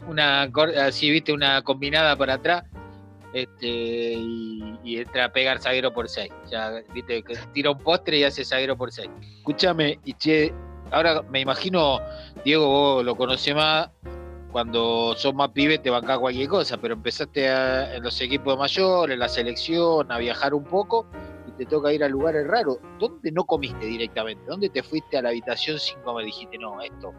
[0.06, 0.42] una,
[0.84, 2.64] así, viste, una combinada para atrás
[3.32, 6.30] este, y, entra a pegar zaguero por 6.
[6.50, 9.08] Ya, viste, tira un postre y hace zaguero por 6.
[9.38, 10.52] Escúchame, y che,
[10.90, 12.00] ahora me imagino,
[12.44, 13.90] Diego, vos lo conoce más,
[14.52, 19.20] cuando sos más pibe te banca cualquier cosa, pero empezaste en los equipos mayores, en
[19.20, 21.06] la selección, a viajar un poco
[21.48, 22.78] y te toca ir a lugares raros.
[22.98, 24.42] ¿Dónde no comiste directamente?
[24.46, 26.26] ¿Dónde te fuiste a la habitación sin comer?
[26.26, 27.12] Dijiste, no, esto.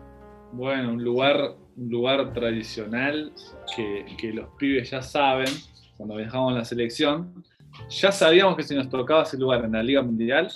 [0.51, 3.31] Bueno, un lugar, un lugar tradicional
[3.75, 5.47] que, los pibes ya saben,
[5.95, 7.43] cuando viajamos en la selección,
[7.89, 10.51] ya sabíamos que si nos tocaba ese lugar en la Liga Mundial,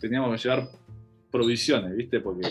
[0.00, 0.68] teníamos que llevar
[1.30, 2.20] provisiones, ¿viste?
[2.20, 2.50] Porque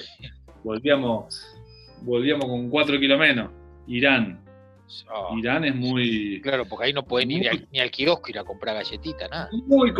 [0.63, 1.55] volvíamos,
[2.01, 3.51] volvíamos con cuatro kilos menos.
[3.87, 4.43] Irán.
[5.09, 5.33] Ah.
[5.37, 6.41] Irán es muy.
[6.41, 9.49] Claro, porque ahí no pueden ir ni al kiosco ir a comprar galletita, nada.
[9.65, 9.93] Muy,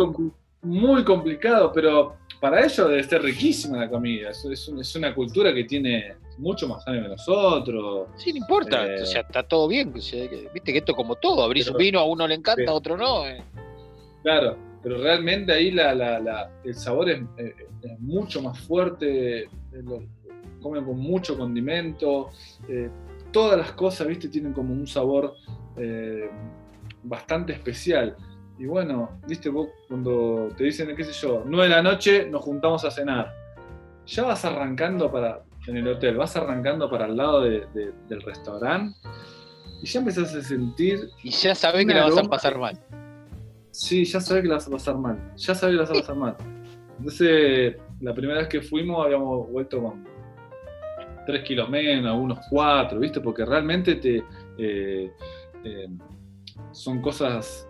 [0.62, 4.30] muy complicado, pero para ellos debe ser riquísima la comida.
[4.30, 8.08] Es, es, una cultura que tiene mucho más años que nosotros.
[8.16, 9.92] Sí, no importa, eh, o sea, está todo bien.
[9.92, 12.96] Viste que esto es como todo, abrís un vino, a uno le encanta, a otro
[12.96, 13.26] no.
[13.26, 13.42] Eh.
[14.22, 17.54] Claro, pero realmente ahí la, el sabor es, eh,
[17.98, 19.48] mucho más fuerte,
[20.60, 22.30] comen con mucho condimento
[23.32, 25.34] todas las cosas, viste, tienen como un sabor
[25.76, 26.30] eh,
[27.02, 28.16] bastante especial.
[28.58, 32.42] Y bueno, viste, vos cuando te dicen, qué sé yo, nueve de la noche nos
[32.42, 33.32] juntamos a cenar,
[34.06, 38.98] ya vas arrancando para, en el hotel, vas arrancando para el lado del restaurante
[39.80, 41.08] y ya empezás a sentir...
[41.22, 42.78] Y ya sabes que la vas a pasar mal.
[43.70, 46.00] Sí, ya sabes que la vas a pasar mal, ya sabes que la vas a
[46.00, 46.36] pasar mal.
[46.98, 50.04] Entonces, la primera vez que fuimos habíamos vuelto con
[51.28, 53.20] tres kilos menos, unos cuatro, ¿viste?
[53.20, 54.24] Porque realmente te,
[54.56, 55.12] eh,
[55.62, 55.88] eh,
[56.72, 57.68] son cosas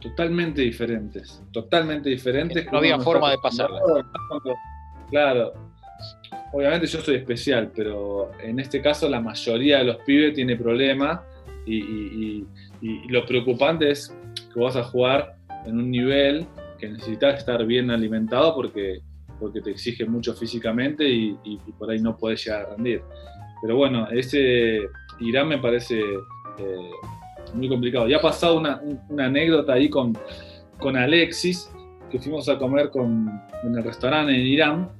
[0.00, 2.66] totalmente diferentes, totalmente diferentes.
[2.72, 3.78] No había forma de pasarla.
[5.10, 5.52] Claro,
[6.54, 11.20] obviamente yo soy especial, pero en este caso la mayoría de los pibes tiene problemas
[11.66, 12.46] y, y,
[13.10, 14.16] lo preocupante es
[14.54, 16.46] que vas a jugar en un nivel
[16.78, 19.02] que necesitas estar bien alimentado porque
[19.38, 23.02] porque te exige mucho físicamente y, por ahí no puedes llegar a rendir.
[23.62, 24.80] Pero bueno, ese
[25.20, 26.90] Irán me parece eh,
[27.54, 28.08] muy complicado.
[28.08, 28.80] Ya ha pasado una,
[29.18, 30.16] anécdota ahí con,
[30.78, 31.70] con Alexis,
[32.10, 33.30] que fuimos a comer con,
[33.64, 34.90] en el restaurante en Irán.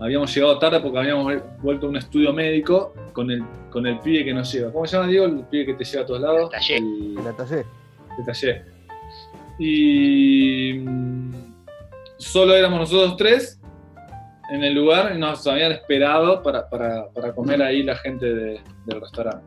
[0.00, 4.24] Habíamos llegado tarde porque habíamos vuelto a un estudio médico con el, con el pibe
[4.24, 4.72] que nos lleva.
[4.72, 5.26] ¿Cómo se llama, Diego?
[5.26, 6.50] El pibe que te lleva a todos lados.
[6.70, 8.64] El, el, el taller.
[9.58, 10.72] Y
[12.20, 13.60] solo éramos nosotros tres
[14.50, 16.68] en el lugar y nos habían esperado para,
[17.34, 19.44] comer ahí la gente del restaurante.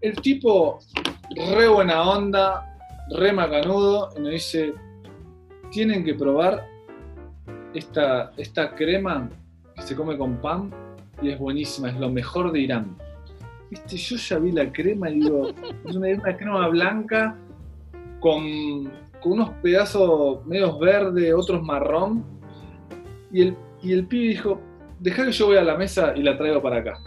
[0.00, 0.80] El tipo,
[1.34, 2.76] re buena onda,
[3.10, 4.74] re macanudo, y nos dice,
[5.70, 6.66] tienen que probar
[7.72, 9.30] esta, esta crema
[9.74, 10.70] que se come con pan
[11.22, 12.96] y es buenísima, es lo mejor de Irán.
[13.70, 15.50] Viste, yo ya vi la crema y digo,
[15.86, 17.36] es una crema blanca
[18.20, 18.90] con
[19.22, 22.24] con unos pedazos medios verde, otros marrón.
[23.32, 24.60] Y el, y el pibe dijo,
[25.00, 26.98] deja que yo voy a la mesa y la traigo para acá.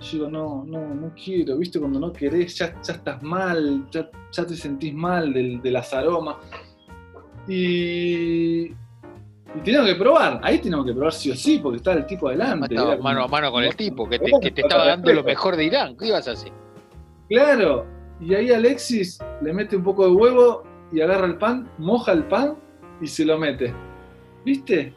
[0.00, 4.10] Yo digo, no, no, no quiero, viste, cuando no querés, ya, ya estás mal, ya,
[4.30, 6.36] ya, te sentís mal de las aromas.
[7.48, 8.66] Y,
[9.54, 12.28] y teníamos que probar, ahí teníamos que probar sí o sí, porque estaba el tipo
[12.28, 12.74] adelante.
[13.00, 15.64] mano a mano con el tipo, que te, que te estaba dando lo mejor de
[15.64, 16.52] Irán, ¿qué ibas a hacer?
[17.28, 17.86] Claro,
[18.20, 22.24] y ahí Alexis le mete un poco de huevo y agarra el pan, moja el
[22.24, 22.56] pan
[23.00, 23.72] y se lo mete.
[24.44, 24.94] ¿Viste?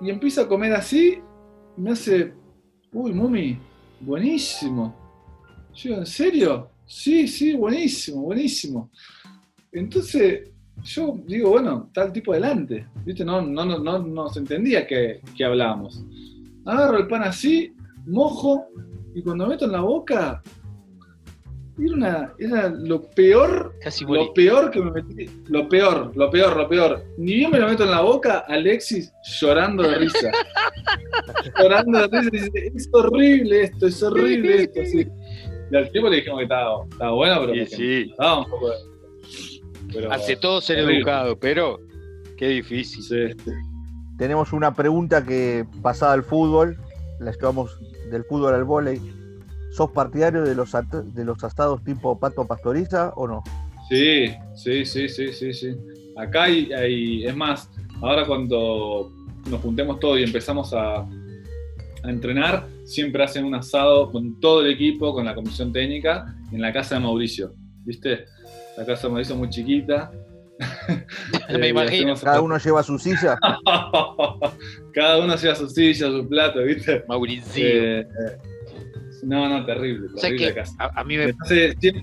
[0.00, 1.20] Y empieza a comer así
[1.76, 2.34] y me hace,
[2.92, 3.58] uy, mumi,
[4.00, 4.94] buenísimo.
[5.74, 6.70] Yo, ¿en serio?
[6.86, 8.90] Sí, sí, buenísimo, buenísimo.
[9.72, 10.50] Entonces,
[10.82, 12.86] yo digo, bueno, el tipo adelante.
[13.04, 13.24] ¿Viste?
[13.24, 16.04] No, no, no, no, se entendía que, que hablábamos.
[16.64, 17.74] Agarro el pan así,
[18.06, 18.66] mojo,
[19.14, 20.42] y cuando meto en la boca,
[21.78, 26.56] era, una, era lo peor, Casi lo peor que me metí, lo peor, lo peor,
[26.56, 27.04] lo peor.
[27.18, 30.30] Ni bien me lo meto en la boca, Alexis llorando de risa.
[31.60, 35.06] llorando de risa, dice, es horrible esto, es horrible esto, sí.
[35.70, 38.14] Y al tiempo le dijimos que estaba, estaba bueno, pero Sí, sí.
[38.18, 38.76] un poco de...
[39.92, 41.80] pero- Ante todo ser educado, pero
[42.36, 43.02] qué difícil.
[43.02, 43.50] Sí.
[44.18, 46.76] Tenemos una pregunta que pasada al fútbol,
[47.18, 47.76] la llevamos
[48.10, 49.00] del fútbol al vóley.
[49.76, 53.42] ¿Sos partidario de los, de los asados tipo pato pastoriza o no?
[53.88, 55.76] Sí, sí, sí, sí, sí, sí.
[56.16, 57.68] Acá hay, hay- es más,
[58.00, 59.10] ahora cuando
[59.50, 61.06] nos juntemos todos y empezamos a, a
[62.04, 66.72] entrenar, siempre hacen un asado con todo el equipo, con la comisión técnica, en la
[66.72, 67.52] casa de Mauricio.
[67.84, 68.26] ¿Viste?
[68.78, 70.12] La casa de Mauricio es muy chiquita.
[71.50, 72.14] Me Eh, imagino.
[72.14, 73.36] Cada uno lleva su silla.
[74.94, 77.04] Cada uno hacía su silla, su plato, ¿viste?
[77.08, 77.66] Mauricio.
[77.66, 78.06] Eh, eh,
[79.24, 80.76] no, no, terrible, o sea terrible que casa.
[80.78, 81.24] a, a mí me.
[81.24, 82.02] Entonces, siempre-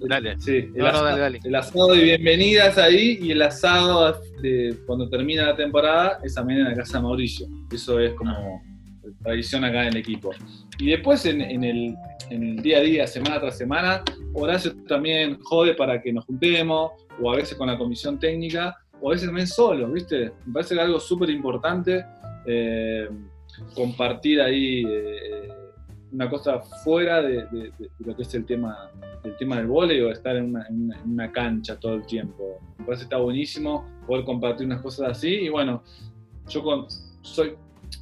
[0.00, 0.38] Dale.
[0.38, 1.40] Sí, el, No, no, asado, dale, dale.
[1.42, 6.60] el asado de bienvenidas ahí y el asado de cuando termina la temporada es también
[6.60, 7.48] en la casa de Mauricio.
[7.72, 8.62] Eso es como
[9.24, 10.30] tradición acá en el equipo.
[10.78, 11.96] Y después en, en el,
[12.30, 14.04] en el día a día, semana tras semana,
[14.34, 19.10] Horacio también jode para que nos juntemos, o a veces con la comisión técnica, o
[19.10, 20.30] a veces también solo, ¿viste?
[20.46, 22.04] Me parece que algo súper importante
[22.46, 23.08] eh,
[23.74, 25.48] compartir ahí eh,
[26.12, 27.44] una cosa fuera de,
[27.98, 28.90] lo que es el tema
[29.24, 32.06] el tema del vóley o estar en una, en una- en una cancha todo el
[32.06, 32.60] tiempo.
[32.78, 35.82] Me parece que está buenísimo poder compartir unas cosas así y bueno,
[36.48, 36.86] yo con,
[37.22, 37.54] soy,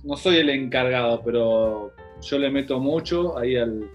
[0.05, 3.89] no soy el encargado, pero yo le meto mucho ahí al,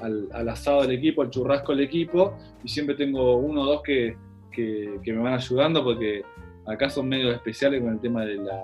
[0.00, 3.82] al, al asado del equipo, al churrasco del equipo y siempre tengo uno o dos
[3.82, 4.16] que,
[4.50, 6.22] que, que me van ayudando porque
[6.66, 8.62] acá son medios especiales con el tema de la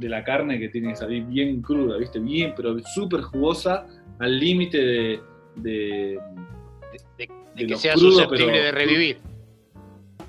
[0.00, 2.18] de la carne que tiene que salir bien cruda, ¿viste?
[2.18, 3.86] Bien, pero súper jugosa,
[4.18, 5.20] al límite de,
[5.56, 6.18] de-
[6.92, 9.18] De, de de que sea crudo, susceptible pero- de revivir.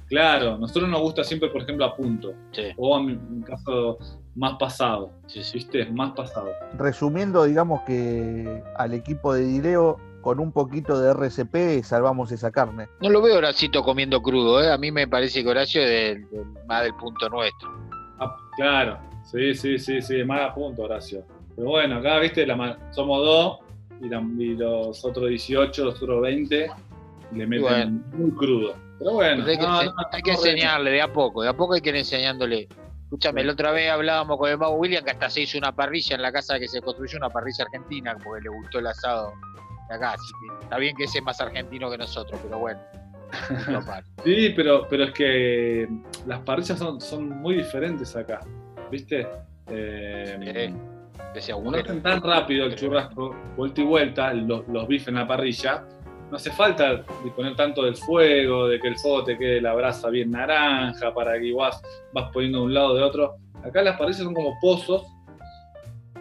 [0.07, 2.33] Claro, nosotros nos gusta siempre, por ejemplo, a punto.
[2.51, 3.97] Sí, O en mi en mi caso,
[4.35, 5.11] más pasado.
[5.27, 5.59] sí, sí.
[5.59, 5.85] ¿Viste?
[5.85, 6.49] Más pasado.
[6.77, 12.89] Resumiendo, digamos que al equipo de Dileo, con un poquito de RCP, salvamos esa carne.
[13.01, 14.69] No lo veo Horacito comiendo crudo, ¿eh?
[14.71, 17.71] A mí me parece que Horacio es del- del- más del punto nuestro.
[18.19, 18.99] Ah, claro,
[19.31, 21.25] sí, sí, sí, sí, más a punto, Horacio.
[21.55, 23.59] Pero bueno, acá, viste, la somos dos
[24.01, 26.69] y, la- y los otros 18, los otros 20
[27.33, 28.01] le meten bueno.
[28.13, 28.75] muy crudo.
[28.99, 29.93] Pero bueno, hay que, no, no,
[30.25, 32.67] enseñarle de a poco, de a poco hay que ir enseñándole.
[33.03, 36.15] Escúchame, la otra vez hablábamos con el Mago William que hasta se hizo una parrilla
[36.15, 39.33] en la casa que se construyó una parrilla argentina porque le gustó el asado
[39.89, 40.11] de acá.
[40.13, 42.79] Así que está bien que ese es más argentino que nosotros, pero bueno.
[44.23, 45.87] Sí, pero, pero es que
[46.25, 48.41] las parrillas son, son muy diferentes acá,
[48.91, 49.27] ¿viste?
[49.67, 50.35] Eh,
[51.63, 55.83] no hacen tan rápido el churrasco, vuelta y vuelta, los, los bifes en la parrilla,
[56.29, 59.73] no hace falta de poner tanto del fuego, de que el fuego te quede la
[59.73, 61.81] brasa bien naranja, para que vas,
[62.13, 63.35] vas poniendo de un lado de otro.
[63.63, 65.03] Acá las parrillas son como pozos,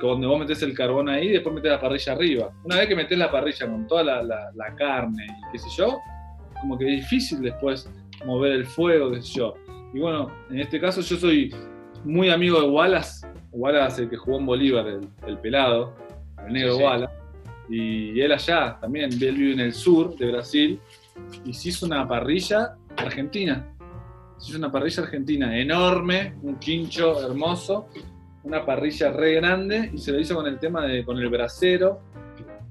[0.00, 2.50] donde vos metés el carbón ahí y después metés la parrilla arriba.
[2.64, 5.68] Una vez que metés la parrilla con toda la, la- la carne y qué sé
[5.76, 5.98] yo,
[6.60, 7.88] como que es difícil después
[8.24, 9.54] mover el fuego, qué sé yo.
[9.92, 11.54] Y bueno, en este caso yo soy
[12.04, 15.94] muy amigo de Wallace, Wallace, el que jugó en Bolívar, el, el pelado,
[16.46, 16.82] el negro Sí.
[16.82, 17.14] Wallace,
[17.68, 20.80] y él allá también, él vive en el sur de Brasil,
[21.44, 23.66] y se hizo una parrilla argentina.
[24.38, 27.88] Se hizo una parrilla argentina enorme, un quincho hermoso,
[28.42, 32.00] una parrilla re grande, y se lo hizo con el tema de, con el brasero,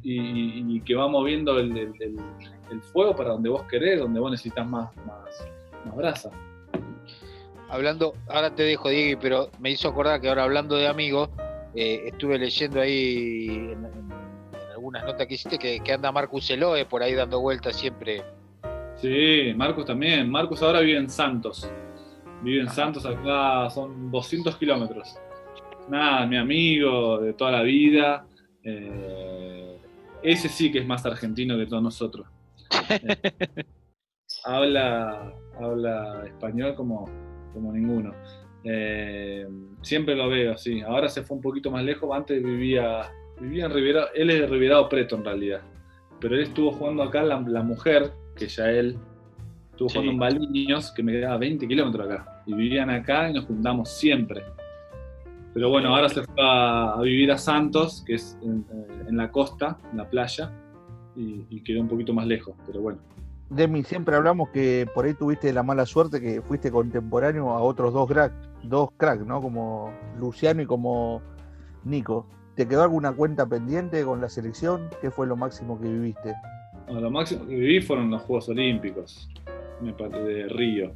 [0.02, 2.18] y, y que va moviendo el, el- el-
[2.72, 5.46] el fuego para donde vos querés, donde vos necesitas más, más,
[5.86, 6.30] más brasa.
[7.70, 11.30] Hablando, ahora te dejo, Diego, pero me hizo acordar que ahora hablando de amigos,
[11.76, 13.88] eh, estuve leyendo ahí en,
[14.72, 18.24] algunas notas que hiciste que, que anda Marcus Eloe por ahí dando vueltas siempre.
[18.96, 20.30] Sí, Marcos también.
[20.30, 21.70] Marcos ahora vive en Santos.
[22.42, 25.18] Vive en Santos, acá son 200 kilómetros.
[25.90, 28.26] Nada, mi amigo de toda la vida.
[28.64, 29.78] Eh,
[30.22, 32.28] ese sí que es más argentino que todos nosotros.
[32.90, 33.18] Eh,
[34.46, 37.10] habla, habla español como,
[37.54, 38.14] como ninguno.
[38.64, 39.48] Eh,
[39.82, 40.82] siempre lo veo, sí.
[40.82, 42.10] Ahora se fue un poquito más lejos.
[42.16, 44.06] Antes vivía, vivía en Rivera.
[44.16, 45.62] Él es de Riberado Preto en realidad.
[46.20, 48.98] Pero él estuvo jugando acá, la, la mujer, que ya él
[49.72, 49.96] estuvo Sí.
[49.98, 52.44] jugando en Baliños, que me quedaba 20 kilómetros acá.
[52.46, 54.44] Y vivían acá y nos juntamos siempre.
[55.54, 58.66] Pero bueno, ahora se fue a, a vivir a Santos, que es en,
[59.08, 60.52] en la costa, en la playa,
[61.16, 62.56] y, y quedó un poquito más lejos.
[62.68, 63.00] Pero bueno.
[63.50, 67.94] Demi, siempre hablamos que por ahí tuviste la mala suerte que fuiste contemporáneo a otros
[67.94, 69.42] dos cracks, dos cracks, ¿no?
[69.42, 71.22] Como Luciano y como
[71.84, 72.28] Nico.
[72.56, 74.90] ¿Te quedó alguna cuenta pendiente con la selección?
[75.02, 76.34] ¿Qué fue lo máximo que viviste?
[76.90, 79.30] lo máximo que viví fueron los Juegos Olímpicos
[79.82, 80.94] de Río.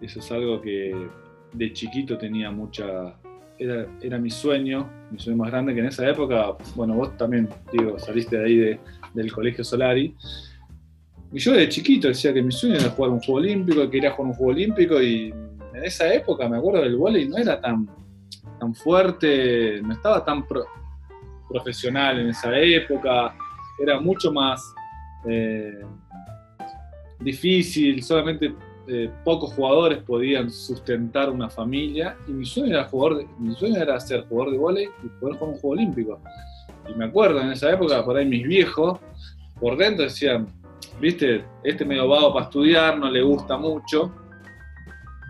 [0.00, 1.08] Eso es algo que
[1.52, 3.14] de chiquito tenía mucha.
[3.58, 7.48] Era, era, mi sueño, mi sueño más grande, que en esa época, bueno, vos también,
[7.70, 8.80] digo, saliste de ahí
[9.14, 10.16] del Colegio Solari.
[11.32, 14.10] Y yo de chiquito decía que mi sueño era jugar un Juego Olímpico, que quería
[14.10, 15.32] jugar un Juego Olímpico, y
[15.74, 17.88] en esa época, me acuerdo del vóley, no era tan,
[18.60, 20.44] tan fuerte, no estaba tan
[21.48, 23.34] profesional en esa época,
[23.80, 24.62] era mucho más
[25.26, 25.80] eh,
[27.20, 28.54] difícil, solamente
[28.88, 33.98] eh, pocos jugadores podían sustentar una familia y mi sueño era, jugador mi sueño era
[34.00, 36.20] ser jugador de vóley y poder jugar un juego olímpico.
[36.90, 38.98] Y me acuerdo en esa época, por ahí mis viejos,
[39.60, 40.48] por dentro decían,
[41.00, 44.12] viste, este medio vago para estudiar, no le gusta mucho,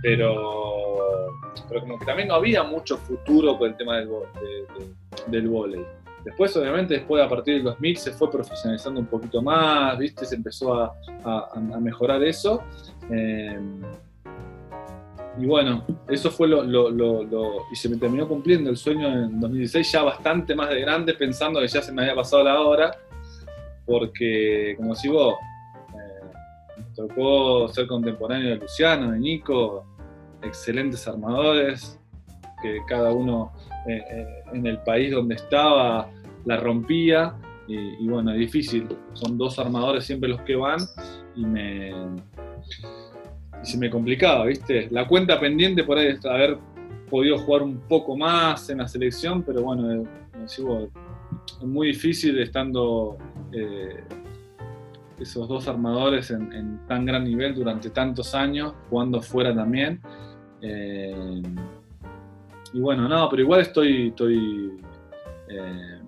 [0.03, 1.29] pero,
[1.69, 4.09] pero como que también no había mucho futuro con el tema del,
[5.29, 5.85] del vóley.
[6.25, 10.25] Después, obviamente, después a partir del 2000 se fue profesionalizando un poquito más, ¿viste?
[10.25, 10.95] Se empezó a,
[11.81, 12.63] mejorar eso.
[13.11, 13.59] Eh,
[15.39, 16.63] y bueno, eso fue lo,
[17.73, 21.61] Y se me terminó cumpliendo el sueño en 2016, ya bastante más de grande, pensando
[21.61, 22.91] que ya se me había pasado la hora,
[23.87, 25.35] porque, como si vos,
[25.95, 29.85] eh, tocó ser contemporáneo de Luciano, de Nico,
[30.43, 31.99] excelentes armadores,
[32.63, 33.53] que cada uno
[33.89, 36.09] eh, eh, en el país donde estaba
[36.45, 37.35] la rompía
[37.69, 40.79] y, bueno, es difícil, son dos armadores siempre los que van
[41.35, 41.93] y me
[43.63, 44.89] y se me complicaba, ¿viste?
[44.91, 46.59] La cuenta pendiente por ahí es haber
[47.09, 50.05] podido jugar un poco más en la selección, pero bueno,
[50.45, 50.61] es,
[51.63, 53.17] muy difícil estando
[53.53, 54.05] eh,
[55.19, 60.01] esos dos armadores en, tan gran nivel durante tantos años, jugando fuera también.
[62.73, 64.81] Y bueno, no, pero igual estoy, estoy
[65.49, 66.01] eh,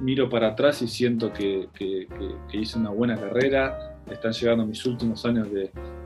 [0.00, 1.68] miro para atrás y siento que,
[2.52, 3.96] hice una buena carrera.
[4.10, 5.48] Están llegando mis últimos años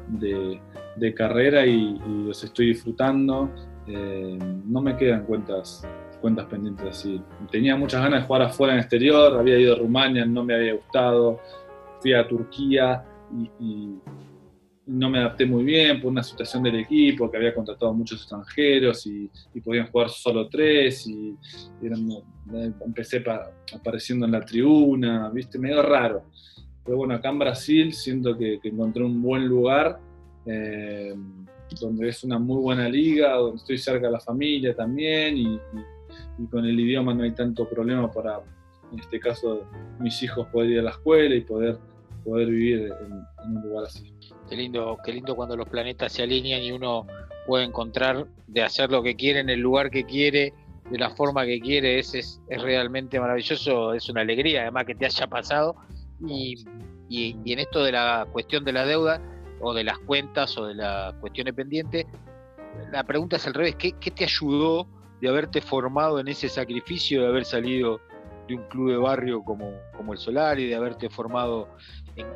[0.08, 3.50] de, carrera y, los estoy disfrutando.
[3.86, 5.86] Eh, no me quedan cuentas,
[6.18, 7.20] cuentas pendientes así.
[7.50, 10.74] Tenía muchas ganas de jugar afuera en exterior, había ido a Rumania, no me había
[10.74, 11.40] gustado.
[12.00, 13.04] Fui a Turquía
[13.58, 13.98] y
[14.88, 19.06] no me adapté muy bien por una situación del equipo, que había contratado muchos extranjeros
[19.06, 19.30] y,
[19.62, 21.36] podían jugar solo tres, y,
[22.84, 23.22] empecé
[23.74, 26.24] apareciendo en la tribuna, viste, medio raro.
[26.84, 30.00] Pero bueno, acá en Brasil siento que, encontré un buen lugar,
[30.46, 31.14] eh,
[31.78, 35.60] donde es una muy buena liga, donde estoy cerca de la familia también, y,
[36.50, 38.40] con el idioma no hay tanto problema para,
[38.92, 39.64] en este caso,
[39.98, 41.78] mis hijos poder ir a la escuela y poder,
[42.24, 44.14] poder vivir en un lugar así.
[44.48, 47.06] Qué lindo, qué lindo cuando los planetas se alinean y uno
[47.46, 50.52] puede encontrar de hacer lo que quiere en el lugar que quiere,
[50.90, 55.06] de la forma que quiere, es, es, realmente maravilloso, es una alegría además que te
[55.06, 55.76] haya pasado.
[56.26, 56.64] Y,
[57.10, 59.20] en esto de la cuestión de la deuda,
[59.60, 62.06] o de las cuentas, o de la cuestión pendiente,
[62.92, 64.86] la pregunta es al revés, ¿qué, ¿qué te ayudó
[65.20, 68.00] de haberte formado en ese sacrificio, de haber salido
[68.46, 71.68] de un club de barrio como, como el Solar y de haberte formado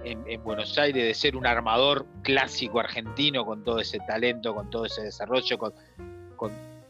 [0.05, 4.87] en, Buenos Aires, de ser un armador clásico argentino con todo ese talento, con todo
[4.87, 5.73] ese desarrollo, con,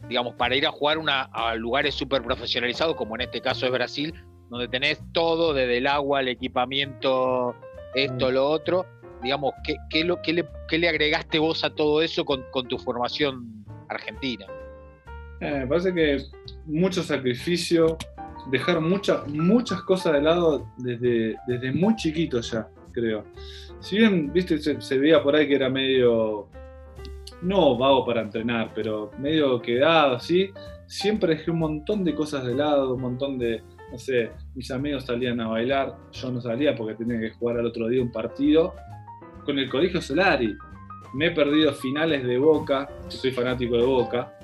[0.08, 3.72] digamos, para ir a jugar una, a lugares súper profesionalizados, como en este caso es
[3.72, 4.14] Brasil,
[4.50, 7.54] donde tenés todo, desde el agua, el equipamiento,
[7.94, 8.32] esto, mm.
[8.32, 8.86] lo otro.
[9.22, 12.76] Digamos, ¿qué, qué, lo, qué, le, qué le agregaste vos a todo eso con, tu
[12.78, 14.46] formación argentina?
[15.42, 16.22] Eh, me parece que
[16.66, 17.98] mucho sacrificio,
[18.48, 23.24] dejar muchas muchas cosas de lado desde, desde muy chiquito ya creo.
[23.80, 26.46] Si bien, viste, se, veía por ahí que era medio,
[27.40, 30.50] no vago para entrenar, pero medio quedado así,
[30.86, 35.06] siempre dejé un montón de cosas de lado, un montón de, no sé, mis amigos
[35.06, 38.74] salían a bailar, yo no salía porque tenía que jugar al otro día un partido
[39.44, 40.54] con el Colegio Solari.
[41.14, 44.38] Me he perdido finales de Boca, soy fanático de Boca.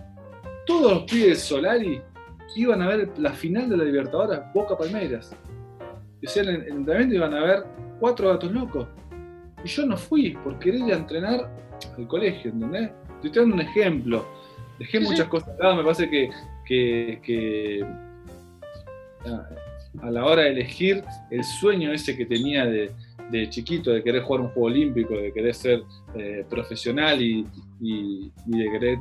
[0.69, 1.99] Todos los pibes Solari
[2.55, 5.35] iban a ver la final de la Libertadores, Boca Palmeiras.
[6.23, 7.65] O sea, en el entrenamiento iban a ver
[7.99, 8.87] cuatro gatos locos.
[9.65, 11.51] Y yo no fui por querer ir a entrenar
[11.97, 12.91] al colegio, ¿entendés?
[13.15, 14.27] Estoy dando un ejemplo.
[14.79, 16.31] Dejé muchas cosas lado, me parece que,
[17.23, 17.87] que,
[20.03, 22.91] a la hora de elegir el sueño ese que tenía de,
[23.49, 25.83] chiquito, de querer jugar un juego olímpico, de querer ser
[26.15, 27.47] eh, profesional y,
[27.81, 28.99] de querer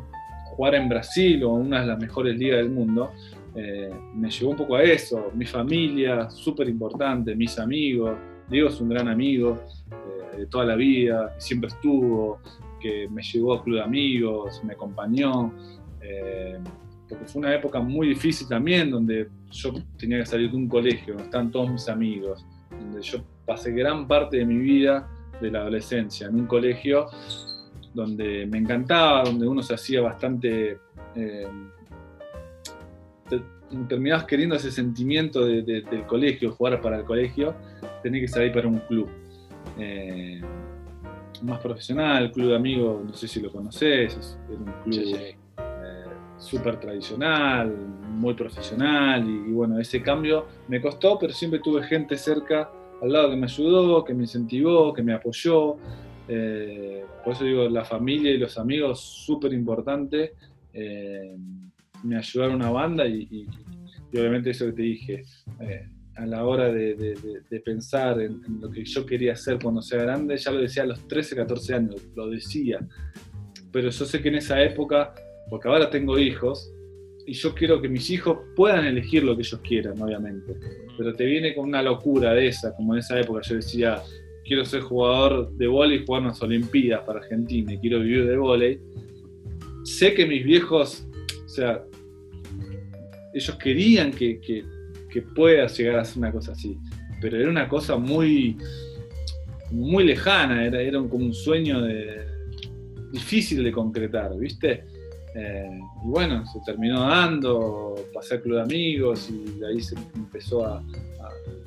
[0.58, 3.12] jugar en Brasil o en una de las mejores ligas del mundo,
[3.56, 5.32] eh, me llevó un poco a eso.
[5.36, 8.18] Mi familia, súper importante, mis amigos,
[8.50, 9.60] Diego es un gran amigo
[9.92, 12.40] eh, de toda la vida, siempre estuvo,
[12.80, 15.54] que me llevó a Club de Amigos, me acompañó.
[16.02, 16.58] Eh,
[17.08, 21.14] porque fue una época muy difícil también, donde yo tenía que salir de un colegio,
[21.14, 25.08] donde estaban todos mis amigos, donde yo pasé gran parte de mi vida
[25.40, 27.08] de la adolescencia en un colegio
[27.94, 30.80] donde me encantaba, donde uno se hacía bastante...
[31.16, 31.48] Eh,
[33.90, 37.54] terminabas queriendo ese sentimiento del colegio, jugar para el colegio,
[38.02, 39.10] tenés que salir para un club.
[39.78, 40.42] Eh,
[41.44, 45.36] más profesional, club de amigos, no sé si lo conoces, era un club eh,
[46.38, 47.76] súper tradicional,
[48.10, 52.72] muy profesional, y, bueno, ese cambio me costó, pero siempre tuve gente cerca
[53.02, 55.78] al lado que me ayudó, que me incentivó, que me apoyó.
[56.28, 60.34] Eh, por eso digo, la familia y los amigos, súper importante.
[60.74, 61.36] Eh,
[62.04, 63.48] me ayudaron una banda y,
[64.14, 65.24] obviamente eso que te dije,
[65.60, 67.16] eh, a la hora de,
[67.64, 71.08] pensar en, lo que yo quería hacer cuando sea grande, ya lo decía a los
[71.08, 72.80] 13, 14 años, lo decía.
[73.72, 75.14] Pero yo sé que en esa época,
[75.50, 76.72] porque ahora tengo hijos,
[77.28, 80.56] y yo quiero que mis hijos puedan elegir lo que ellos quieran, obviamente.
[80.98, 84.02] Pero te viene con una locura de esa, como en esa época yo decía,
[84.48, 88.38] quiero ser jugador de vóley y jugar unas Olimpiadas para Argentina y quiero vivir de
[88.38, 88.80] vóley.
[89.84, 91.06] Sé que mis viejos,
[91.46, 91.84] o sea,
[93.34, 94.64] ellos querían que, que,
[95.10, 96.78] que pueda llegar a ser una cosa así,
[97.22, 98.58] pero era una cosa muy,
[99.72, 101.86] muy lejana, era, era como un sueño
[103.12, 104.86] difícil de concretar, ¿viste?
[105.36, 109.96] Eh, y bueno, se terminó dando, pasé al club de amigos y de ahí se
[110.16, 110.84] empezó a,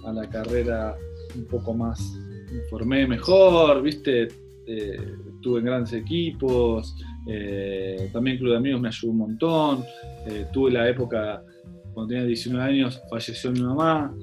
[0.05, 0.97] a la carrera
[1.37, 2.01] un poco más
[2.53, 4.29] me formé mejor, ¿viste?
[4.67, 5.01] Eh,
[5.41, 6.95] tuve en grandes equipos,
[7.27, 9.85] eh, también Club de Amigos me ayudó un montón,
[10.27, 11.43] eh, tuve la época,
[11.93, 14.15] cuando tenía 19 años, falleció mi mamá,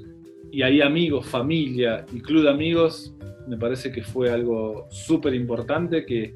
[0.50, 3.14] y ahí amigos, familia y Club de Amigos,
[3.46, 6.34] me parece que fue algo súper importante, que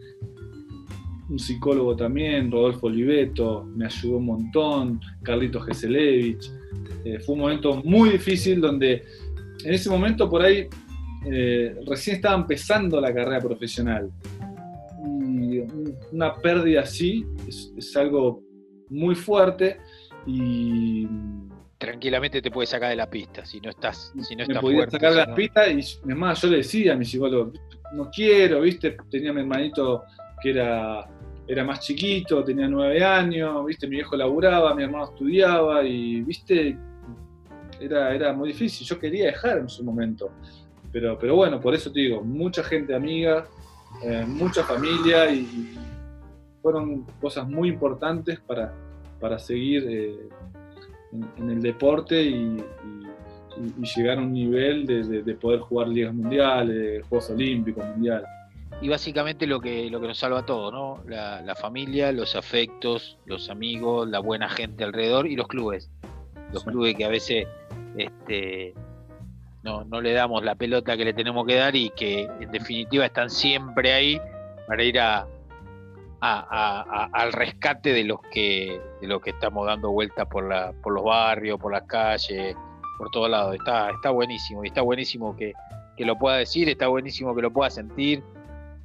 [1.31, 6.51] un psicólogo también, Rodolfo Oliveto, me ayudó un montón, Carlitos Geselevich,
[7.25, 9.03] fue un momento muy difícil donde
[9.65, 10.69] en ese momento por ahí
[11.25, 14.11] eh, recién estaba empezando la carrera profesional.
[15.05, 15.61] Y
[16.13, 18.43] una pérdida así es, algo
[18.89, 19.79] muy fuerte
[20.27, 21.07] y
[21.79, 25.11] tranquilamente te puede sacar de la pista si no estás si no me podía sacar
[25.11, 27.53] de la pista y es más yo le decía a mi psicólogo
[27.95, 30.05] no quiero viste tenía mi hermanito
[30.41, 31.09] que era
[31.49, 36.79] era más chiquito tenía nueve años viste mi viejo laburaba mi hermano estudiaba y viste
[37.85, 38.87] era, era muy difícil.
[38.87, 40.33] Yo quería dejar en su momento
[40.93, 43.47] pero, pero bueno, por eso te digo, mucha gente amiga,
[44.05, 45.79] eh, mucha familia y,
[46.61, 48.73] fueron cosas muy importantes para,
[49.19, 50.29] para seguir eh,
[51.37, 52.63] en, el deporte y,
[53.97, 58.27] llegar a un nivel de, poder jugar ligas mundiales, Juegos Olímpicos, mundiales.
[58.81, 61.03] Y básicamente lo que, lo que nos salva todo, ¿no?
[61.07, 65.91] La, la, familia, los afectos, los amigos, la buena gente alrededor y los clubes.
[66.53, 67.47] Los clubes que a veces
[67.97, 68.73] este,
[69.63, 73.07] no, no le damos la pelota que le tenemos que dar y que en definitiva
[73.07, 74.21] están siempre ahí
[74.67, 75.27] para ir a,
[76.21, 81.05] al rescate de los que de los que estamos dando vueltas por la, por los
[81.05, 82.57] barrios, por las calles,
[82.99, 83.55] por todos lados.
[83.55, 85.53] Está, está buenísimo, y está buenísimo que,
[85.99, 88.23] lo pueda decir, está buenísimo que lo pueda sentir.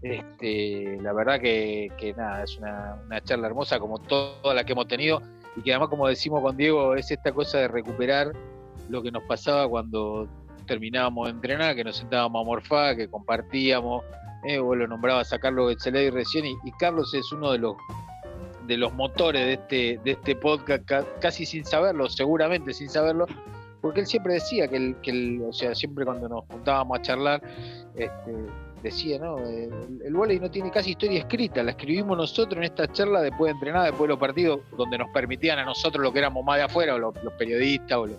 [0.04, 4.88] Este, la verdad que, nada, es una, una charla hermosa como toda la que hemos
[4.88, 5.22] tenido
[5.56, 8.32] y que además como decimos con Diego es esta cosa de recuperar
[8.90, 10.28] lo que nos pasaba cuando
[10.68, 14.04] terminábamos de entrenar, que nos sentábamos a morfar, que compartíamos,
[14.48, 17.76] eh, vos lo nombrabas a Carlos Betzelay recién, y, Carlos es uno de los
[18.68, 20.84] de los motores de este, de este podcast,
[21.22, 23.26] casi sin saberlo, seguramente sin saberlo,
[23.82, 27.42] porque él siempre decía que, el, que o sea, siempre cuando nos juntábamos a charlar,
[27.96, 28.34] este,
[28.84, 29.38] decía, ¿no?
[29.40, 29.72] El,
[30.04, 33.84] el no tiene casi historia escrita, la escribimos nosotros en esta charla después de entrenar,
[33.84, 36.96] después de los partidos, donde nos permitían a nosotros lo que éramos más de afuera,
[36.96, 38.18] o los, los periodistas o los,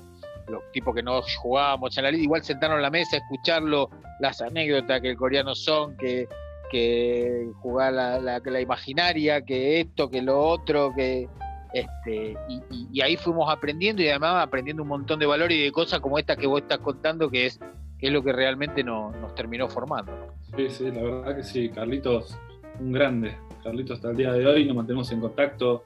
[0.48, 3.90] los tipos que no jugábamos en la liga, igual sentaron en la mesa a escucharlo,
[4.20, 6.28] las anécdotas que el coreano son, que,
[6.70, 11.28] que jugar la, la, imaginaria, que esto, que lo otro, que
[11.72, 12.36] este,
[12.70, 16.18] y, ahí fuimos aprendiendo y además aprendiendo un montón de valores y de cosas como
[16.18, 17.60] esta que vos estás contando, que es,
[17.98, 20.12] que es lo que realmente nos terminó formando.
[20.56, 22.38] Sí, sí, la verdad que sí, Carlitos,
[22.80, 23.36] un grande.
[23.62, 25.84] Carlitos hasta el día de hoy nos mantenemos en contacto,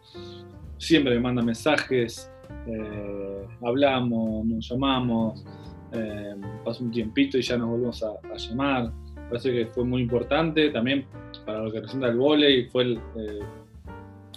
[0.78, 2.31] siempre me manda mensajes,
[2.66, 5.44] eh, hablamos, nos llamamos,
[5.92, 6.34] eh,
[6.64, 8.92] pasó un tiempito y ya nos volvemos a, llamar.
[9.28, 11.06] Parece que fue muy importante también
[11.44, 13.40] para lo que representa el volei, fue el, eh,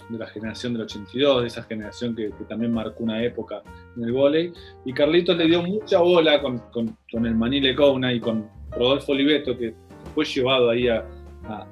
[0.08, 3.62] de la generación del 82, de esa generación que, también marcó una época
[3.96, 4.52] en el volei.
[4.84, 9.56] Y Carlitos le dio mucha bola con, con, el Manile Couna y con Rodolfo Oliveto,
[9.56, 9.74] que
[10.14, 11.04] fue llevado ahí a,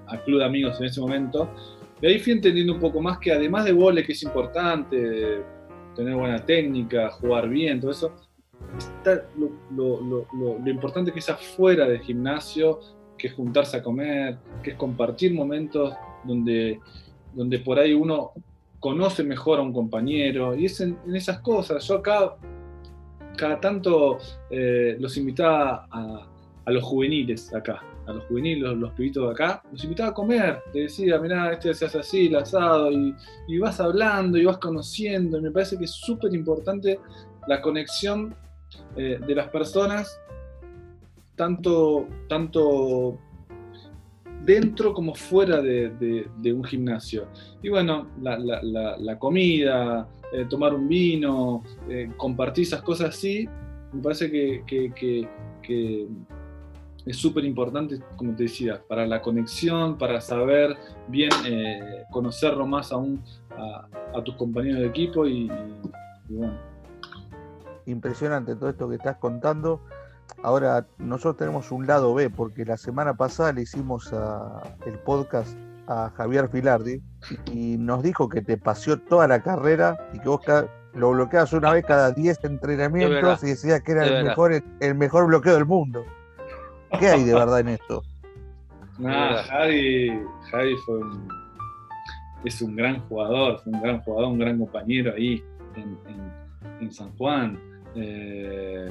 [0.07, 1.49] a, Club de Amigos en ese momento.
[2.01, 5.43] Y ahí fui entendiendo un poco más que además de volei, que es importante,
[5.95, 8.13] tener buena técnica, jugar bien, todo eso.
[8.79, 12.81] Está lo, importante que es afuera del gimnasio,
[13.17, 16.81] que es juntarse a comer, que es compartir momentos donde,
[17.33, 18.33] donde por ahí uno
[18.81, 21.87] conoce mejor a un compañero, y es en, esas cosas.
[21.87, 22.37] Yo acá,
[23.37, 24.19] cada tanto
[24.51, 29.83] eh, los invitaba a los juveniles acá, a los juveniles, los, pibitos de acá, los
[29.85, 30.63] invitaba a comer.
[30.73, 33.15] Te decía, mirá, este se hace así, el asado, y,
[33.59, 35.39] vas hablando y vas conociendo.
[35.39, 37.01] Y me parece que es súper importante
[37.47, 38.35] la conexión
[38.97, 40.21] eh, de las personas,
[41.37, 43.19] tanto, tanto
[44.45, 47.27] dentro como fuera de, un gimnasio.
[47.63, 53.49] Y bueno, la, comida, eh, tomar un vino, eh, compartir esas cosas así,
[53.93, 55.29] me parece que
[57.07, 60.77] es súper importante, como te decía, para la conexión, para saber
[61.09, 65.51] bien, eh, conocerlo más aún a, tus compañeros de equipo y,
[66.29, 66.59] bueno.
[67.87, 69.81] Impresionante todo esto que estás contando.
[70.43, 74.11] Ahora, nosotros tenemos un lado B, porque la semana pasada le hicimos
[74.87, 77.03] el podcast a Javier Filardi
[77.53, 80.41] y nos dijo que te paseó toda la carrera y que vos
[80.95, 85.27] lo bloqueabas una vez cada 10 entrenamientos y decías que era el mejor, el mejor
[85.27, 86.05] bloqueo del mundo.
[86.99, 88.03] ¿Qué hay de verdad en esto?
[88.99, 90.13] Nada, Javi,
[90.51, 91.01] Javi fue
[92.45, 95.43] es un gran jugador, fue un gran jugador, un gran compañero ahí
[95.77, 97.59] en, San Juan.
[97.97, 98.89] Eh,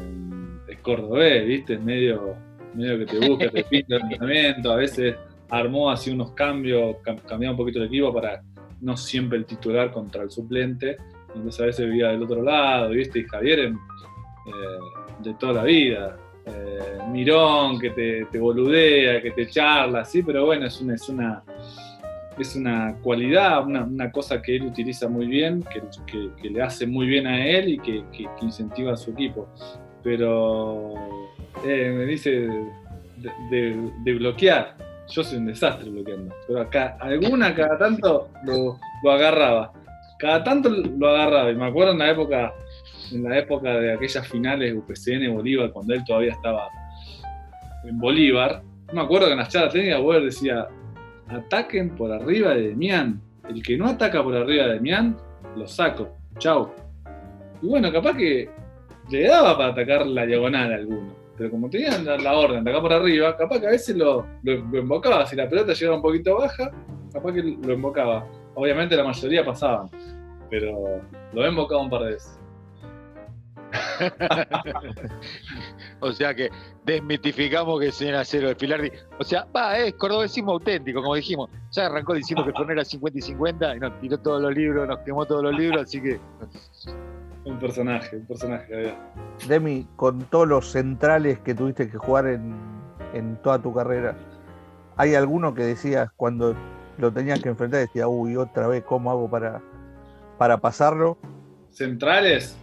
[0.68, 1.78] es cordobés, ¿viste?
[1.78, 2.36] Medio,
[2.74, 5.16] medio que te busca, te pinta el entrenamiento, a veces
[5.50, 6.96] armó así unos cambios,
[7.28, 8.42] cambiaba un poquito el equipo para
[8.82, 10.98] no siempre el titular contra el suplente,
[11.36, 13.20] entonces a veces vivía del otro lado, ¿viste?
[13.20, 13.74] Y Javier eh,
[15.20, 20.66] de toda la vida, eh, mirón, que te, boludea, que te charla, sí, pero bueno,
[20.66, 21.44] es una, es una,
[22.38, 25.64] es una cualidad, una, cosa que él utiliza muy bien,
[26.08, 28.04] que, le hace muy bien a él y que,
[28.42, 29.48] incentiva a su equipo.
[30.04, 30.94] Pero
[31.66, 32.50] eh, me dice
[33.50, 34.76] de, bloquear.
[35.10, 39.72] Yo soy un desastre bloqueando, pero acá alguna cada tanto lo, lo agarraba.
[40.20, 41.52] Cada tanto lo agarraba.
[41.52, 42.54] Y me acuerdo en la época
[43.12, 46.70] en la época de aquellas finales UPCN Bolívar, cuando él todavía estaba
[47.84, 48.64] en Bolívar,
[48.94, 50.68] me acuerdo que en las charlas técnicas Boer decía,
[51.28, 53.22] ataquen por arriba de Demián.
[53.50, 55.18] El que no ataca por arriba de Demián,
[55.56, 56.10] lo saco.
[56.38, 56.72] Chau.
[57.62, 58.50] Y bueno, capaz que
[59.10, 61.16] le daba para atacar la diagonal a alguno.
[61.38, 64.54] Pero como tenían la, orden de atacar por arriba, capaz que a veces lo, lo,
[64.78, 65.26] embocaba.
[65.26, 66.72] Si la pelota llegaba un poquito baja,
[67.12, 68.28] capaz que lo embocaba.
[68.54, 69.90] Obviamente la mayoría pasaban,
[70.50, 71.02] pero
[71.34, 72.40] lo he embocado un par de veces.
[76.00, 76.50] o sea que
[76.86, 78.92] desmitificamos que se acero de Filardi.
[79.20, 81.50] O sea, va, es cordobesismo auténtico, como dijimos.
[81.72, 84.54] Ya arrancó diciendo que el torneo era 50 y 50 y nos tiró todos los
[84.54, 86.20] libros, nos quemó todos los libros, así que.
[87.46, 88.96] Un personaje, un personaje.
[89.48, 92.56] Demi, con todos los centrales que tuviste que jugar en,
[93.14, 94.16] en toda tu carrera,
[94.96, 96.56] ¿hay alguno que decías cuando
[96.98, 99.62] lo tenías que enfrentar, decía, uy, otra vez, ¿cómo hago para,
[100.38, 101.18] para pasarlo?
[101.70, 102.56] Centrales,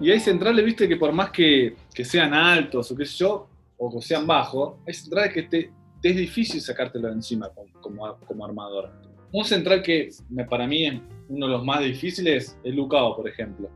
[0.00, 1.74] y hay centrales, viste, que por más que,
[2.04, 5.70] sean altos o qué sé yo, o que sean bajos, hay centrales que te,
[6.02, 8.92] es difícil sacártelo de encima como, como, armador.
[9.32, 10.10] Un central que
[10.48, 13.68] para mí es uno de los más difíciles es Lucao, por ejemplo.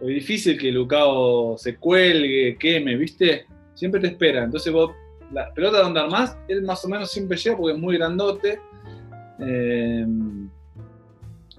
[0.00, 3.46] Es difícil que Lucao se cuelgue, queme, ¿viste?
[3.74, 4.44] Siempre te espera.
[4.44, 4.92] Entonces vos,
[5.32, 8.60] la pelota donde armás, él más o menos siempre llega porque es muy grandote.
[9.40, 10.06] Eh,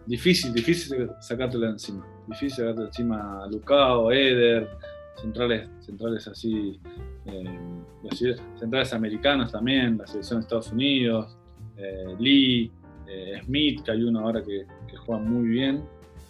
[0.10, 4.70] difícil, difícil sacártelo de encima difícil de encima a Lucao, Eder,
[5.16, 6.80] centrales, centrales así,
[7.26, 11.38] eh, centrales americanos también, la selección de Estados Unidos,
[11.78, 12.72] eh, Lee,
[13.08, 14.66] eh, Smith, que hay uno ahora que,
[15.06, 15.84] juega muy bien,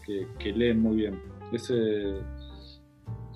[0.05, 1.21] que, lee muy bien.
[1.51, 2.15] Ese,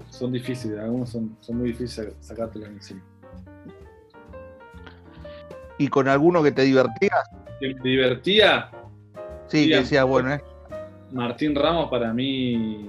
[0.09, 3.03] son difíciles, algunos son, muy difíciles sacártelos encima.
[5.77, 7.29] ¿Y con alguno que te divertías?
[7.59, 8.69] ¿Que me divertía?
[9.47, 10.41] Sí, que decía, bueno, eh
[11.13, 12.87] Martín Ramos para mí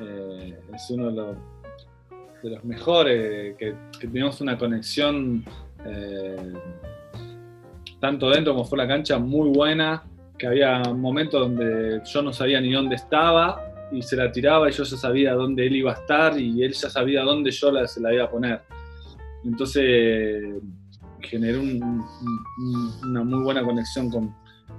[0.00, 5.42] eh, es uno de los, mejores, que, tenemos una conexión
[5.86, 6.52] eh,
[8.00, 10.02] tanto dentro como fuera de la cancha muy buena,
[10.36, 14.72] que había momentos donde yo no sabía ni dónde estaba y se la tiraba y
[14.72, 17.86] yo ya sabía dónde él iba a estar y él ya sabía dónde yo la,
[17.86, 18.60] se la iba a poner.
[19.42, 20.54] Entonces
[21.20, 24.34] generó una muy buena conexión con,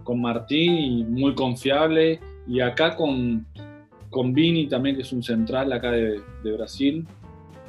[0.06, 3.46] con Martín muy confiable y acá con,
[4.10, 7.06] con Vini también, que es un central acá de, Brasil,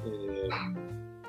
[0.04, 0.48] eh,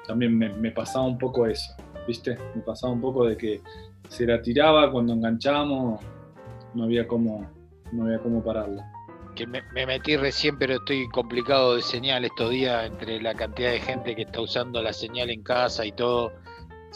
[0.06, 1.74] también me, pasaba un poco eso,
[2.08, 2.38] ¿viste?
[2.54, 3.62] Me pasaba un poco de que
[4.10, 6.02] se la tiraba cuando enganchamos,
[6.76, 7.50] no había cómo,
[7.94, 8.86] no había cómo pararla.
[9.34, 13.80] que me, metí recién, pero estoy complicado de señal estos días entre la cantidad de
[13.80, 16.34] gente que está usando la señal en casa y todo.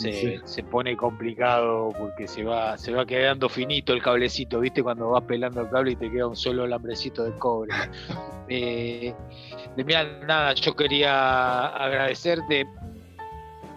[0.01, 4.81] Se, pone complicado porque se va, se va quedando finito el cablecito, ¿viste?
[4.81, 7.73] Cuando vas pelando el cable y te queda un solo alambrecito de cobre.
[8.49, 9.13] eh,
[10.27, 12.67] nada, yo quería agradecerte.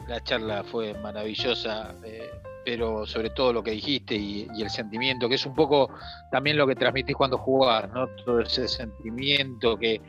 [0.08, 1.94] La charla fue maravillosa.
[2.04, 2.30] Eh,
[2.64, 5.90] pero sobre todo lo que dijiste y, el sentimiento, que es un poco
[6.30, 8.08] también lo que transmitís cuando jugás, ¿no?
[8.24, 10.00] Todo ese sentimiento que,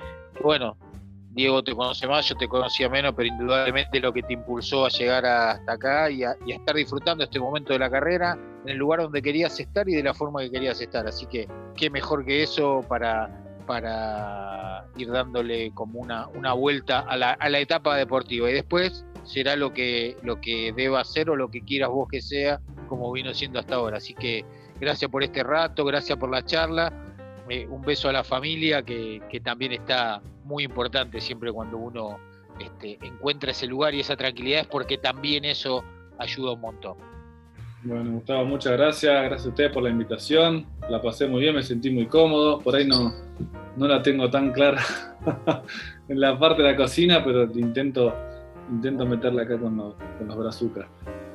[0.42, 0.78] bueno,
[1.36, 4.90] Diego te conoce más, yo te conocía menos, pero indudablemente lo que te impulsó a
[4.90, 9.02] llegar hasta acá y a, estar disfrutando este momento de la carrera en el lugar
[9.02, 11.06] donde querías estar y de la forma que querías estar.
[11.06, 13.30] Así que qué mejor que eso para,
[14.96, 18.50] ir dándole como una, vuelta a la, a la etapa deportiva.
[18.50, 22.22] Y después será lo que, lo que deba ser o lo que quieras vos que
[22.22, 23.98] sea, como vino siendo hasta ahora.
[23.98, 24.46] Así que
[24.80, 26.94] gracias por este rato, gracias por la charla.
[27.50, 32.18] Eh, un beso a la familia que, también está muy importante siempre cuando uno
[32.60, 35.84] este, encuentra ese lugar y esa tranquilidad es porque también eso
[36.18, 36.98] ayuda un montón.
[37.84, 39.14] Bueno, Gustavo, muchas gracias.
[39.26, 40.66] Gracias a ustedes por la invitación.
[40.90, 42.60] La pasé muy bien, me sentí muy cómodo.
[42.60, 43.14] Por ahí no,
[43.78, 44.82] no la tengo tan clara
[46.10, 48.12] en la parte de la cocina, pero intento
[48.72, 50.88] intento meterla acá con los, con los brazucas.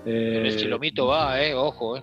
[0.04, 2.02] Eh, ese lomito va, eh, ojo, eh.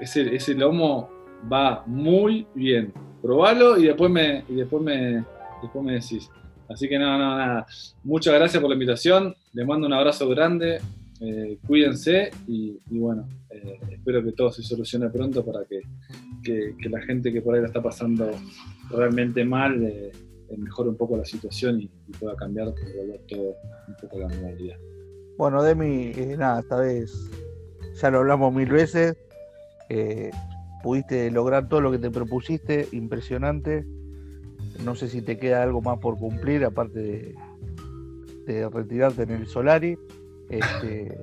[0.00, 1.10] Ese, ese lomo
[1.50, 2.92] va muy bien.
[3.20, 5.24] Probalo y después me, y después me,
[5.62, 6.28] después me decís.
[6.68, 7.66] Así que nada, nada, nada.
[8.04, 9.34] Muchas gracias por la invitación.
[9.52, 10.78] Les mando un abrazo grande.
[11.20, 15.82] Eh, cuídense y, bueno, eh, espero que todo se solucione pronto para que,
[16.42, 18.28] que, la gente que por ahí la está pasando
[18.90, 20.10] realmente mal
[20.56, 22.74] mejore un poco la situación y, pueda cambiar
[23.26, 23.56] todo
[23.88, 24.76] un poco la normalidad.
[25.38, 27.30] Bueno, Demi, eh, nada, esta vez
[28.00, 29.16] ya lo hablamos mil veces.
[30.82, 33.84] Pudiste lograr todo lo que te propusiste, impresionante.
[34.84, 37.34] No sé si te queda algo más por cumplir, aparte
[38.46, 39.96] de, retirarte en el Solari.
[40.48, 41.16] Este,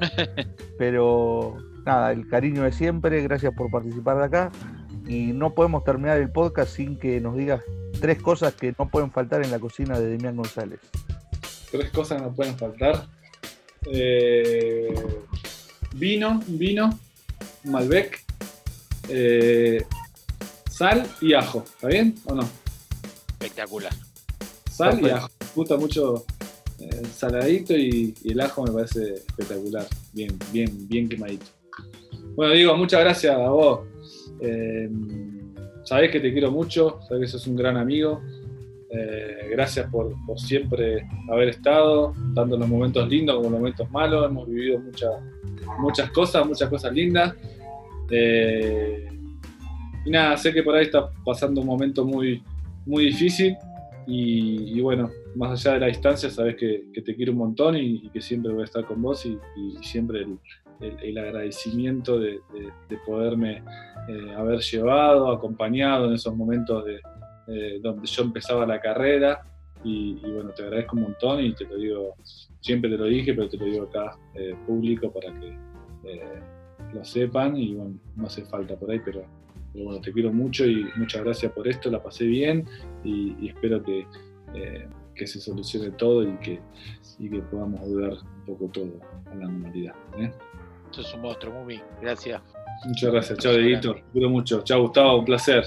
[0.78, 4.52] pero nada, el cariño de siempre, gracias por participar de acá.
[5.06, 7.62] Y no podemos terminar el podcast sin que nos digas
[8.00, 10.80] tres cosas que no pueden faltar en la cocina de Demián González.
[11.70, 13.06] Tres cosas que no pueden faltar.
[13.90, 14.94] Eh,
[15.94, 16.98] vino, vino,
[17.64, 18.24] Malbec,
[19.08, 19.84] eh,
[20.70, 21.64] sal y ajo.
[21.64, 22.48] ¿Está bien o no?
[23.32, 23.92] Espectacular.
[24.70, 25.28] Sal y ajo.
[25.40, 26.24] Me gusta mucho
[26.78, 29.86] el eh, saladito y, y, el ajo me parece espectacular.
[30.12, 31.46] Bien, bien, bien quemadito.
[32.34, 33.80] Bueno, digo, muchas gracias a vos.
[35.84, 38.22] Sabés que te quiero mucho, sabés que sos un gran amigo.
[38.94, 43.90] Eh, gracias por, siempre haber estado, tanto en los momentos lindos como en los momentos
[43.90, 44.30] malos.
[44.30, 45.12] Hemos vivido muchas
[45.78, 47.34] muchas cosas, muchas cosas lindas.
[48.12, 49.08] Eh,
[50.04, 52.42] y nada, sé que por ahí estás pasando un momento muy,
[52.86, 53.56] muy difícil.
[54.06, 58.20] Y, bueno, más allá de la distancia, sabes que, te quiero un montón y, que
[58.20, 59.38] siempre voy a estar con vos y,
[59.82, 60.26] siempre
[60.80, 62.40] el, agradecimiento de
[63.06, 63.62] poderme
[64.08, 67.00] eh, haber llevado, acompañado en esos momentos de,
[67.80, 69.42] donde yo empezaba la carrera.
[69.84, 72.14] Y, bueno, te agradezco un montón y te lo digo,
[72.60, 75.48] siempre te lo dije, pero te lo digo acá eh, público para que
[76.04, 76.40] eh,
[76.94, 79.24] lo sepan y bueno, no hace falta por ahí, pero,
[79.74, 82.66] bueno, te quiero mucho y muchas gracias por esto, la pasé bien
[83.04, 84.06] y, espero que,
[85.14, 86.60] que, se solucione todo y que,
[87.18, 89.94] y que podamos ayudar un poco todo a la normalidad.
[90.18, 92.42] Esto es un monstruo, muy bien, gracias.
[92.84, 93.38] Muchas gracias.
[93.38, 93.96] Chao, Dedito.
[94.12, 94.62] Te mucho.
[94.62, 95.18] Chao, Gustavo.
[95.20, 95.64] Un placer.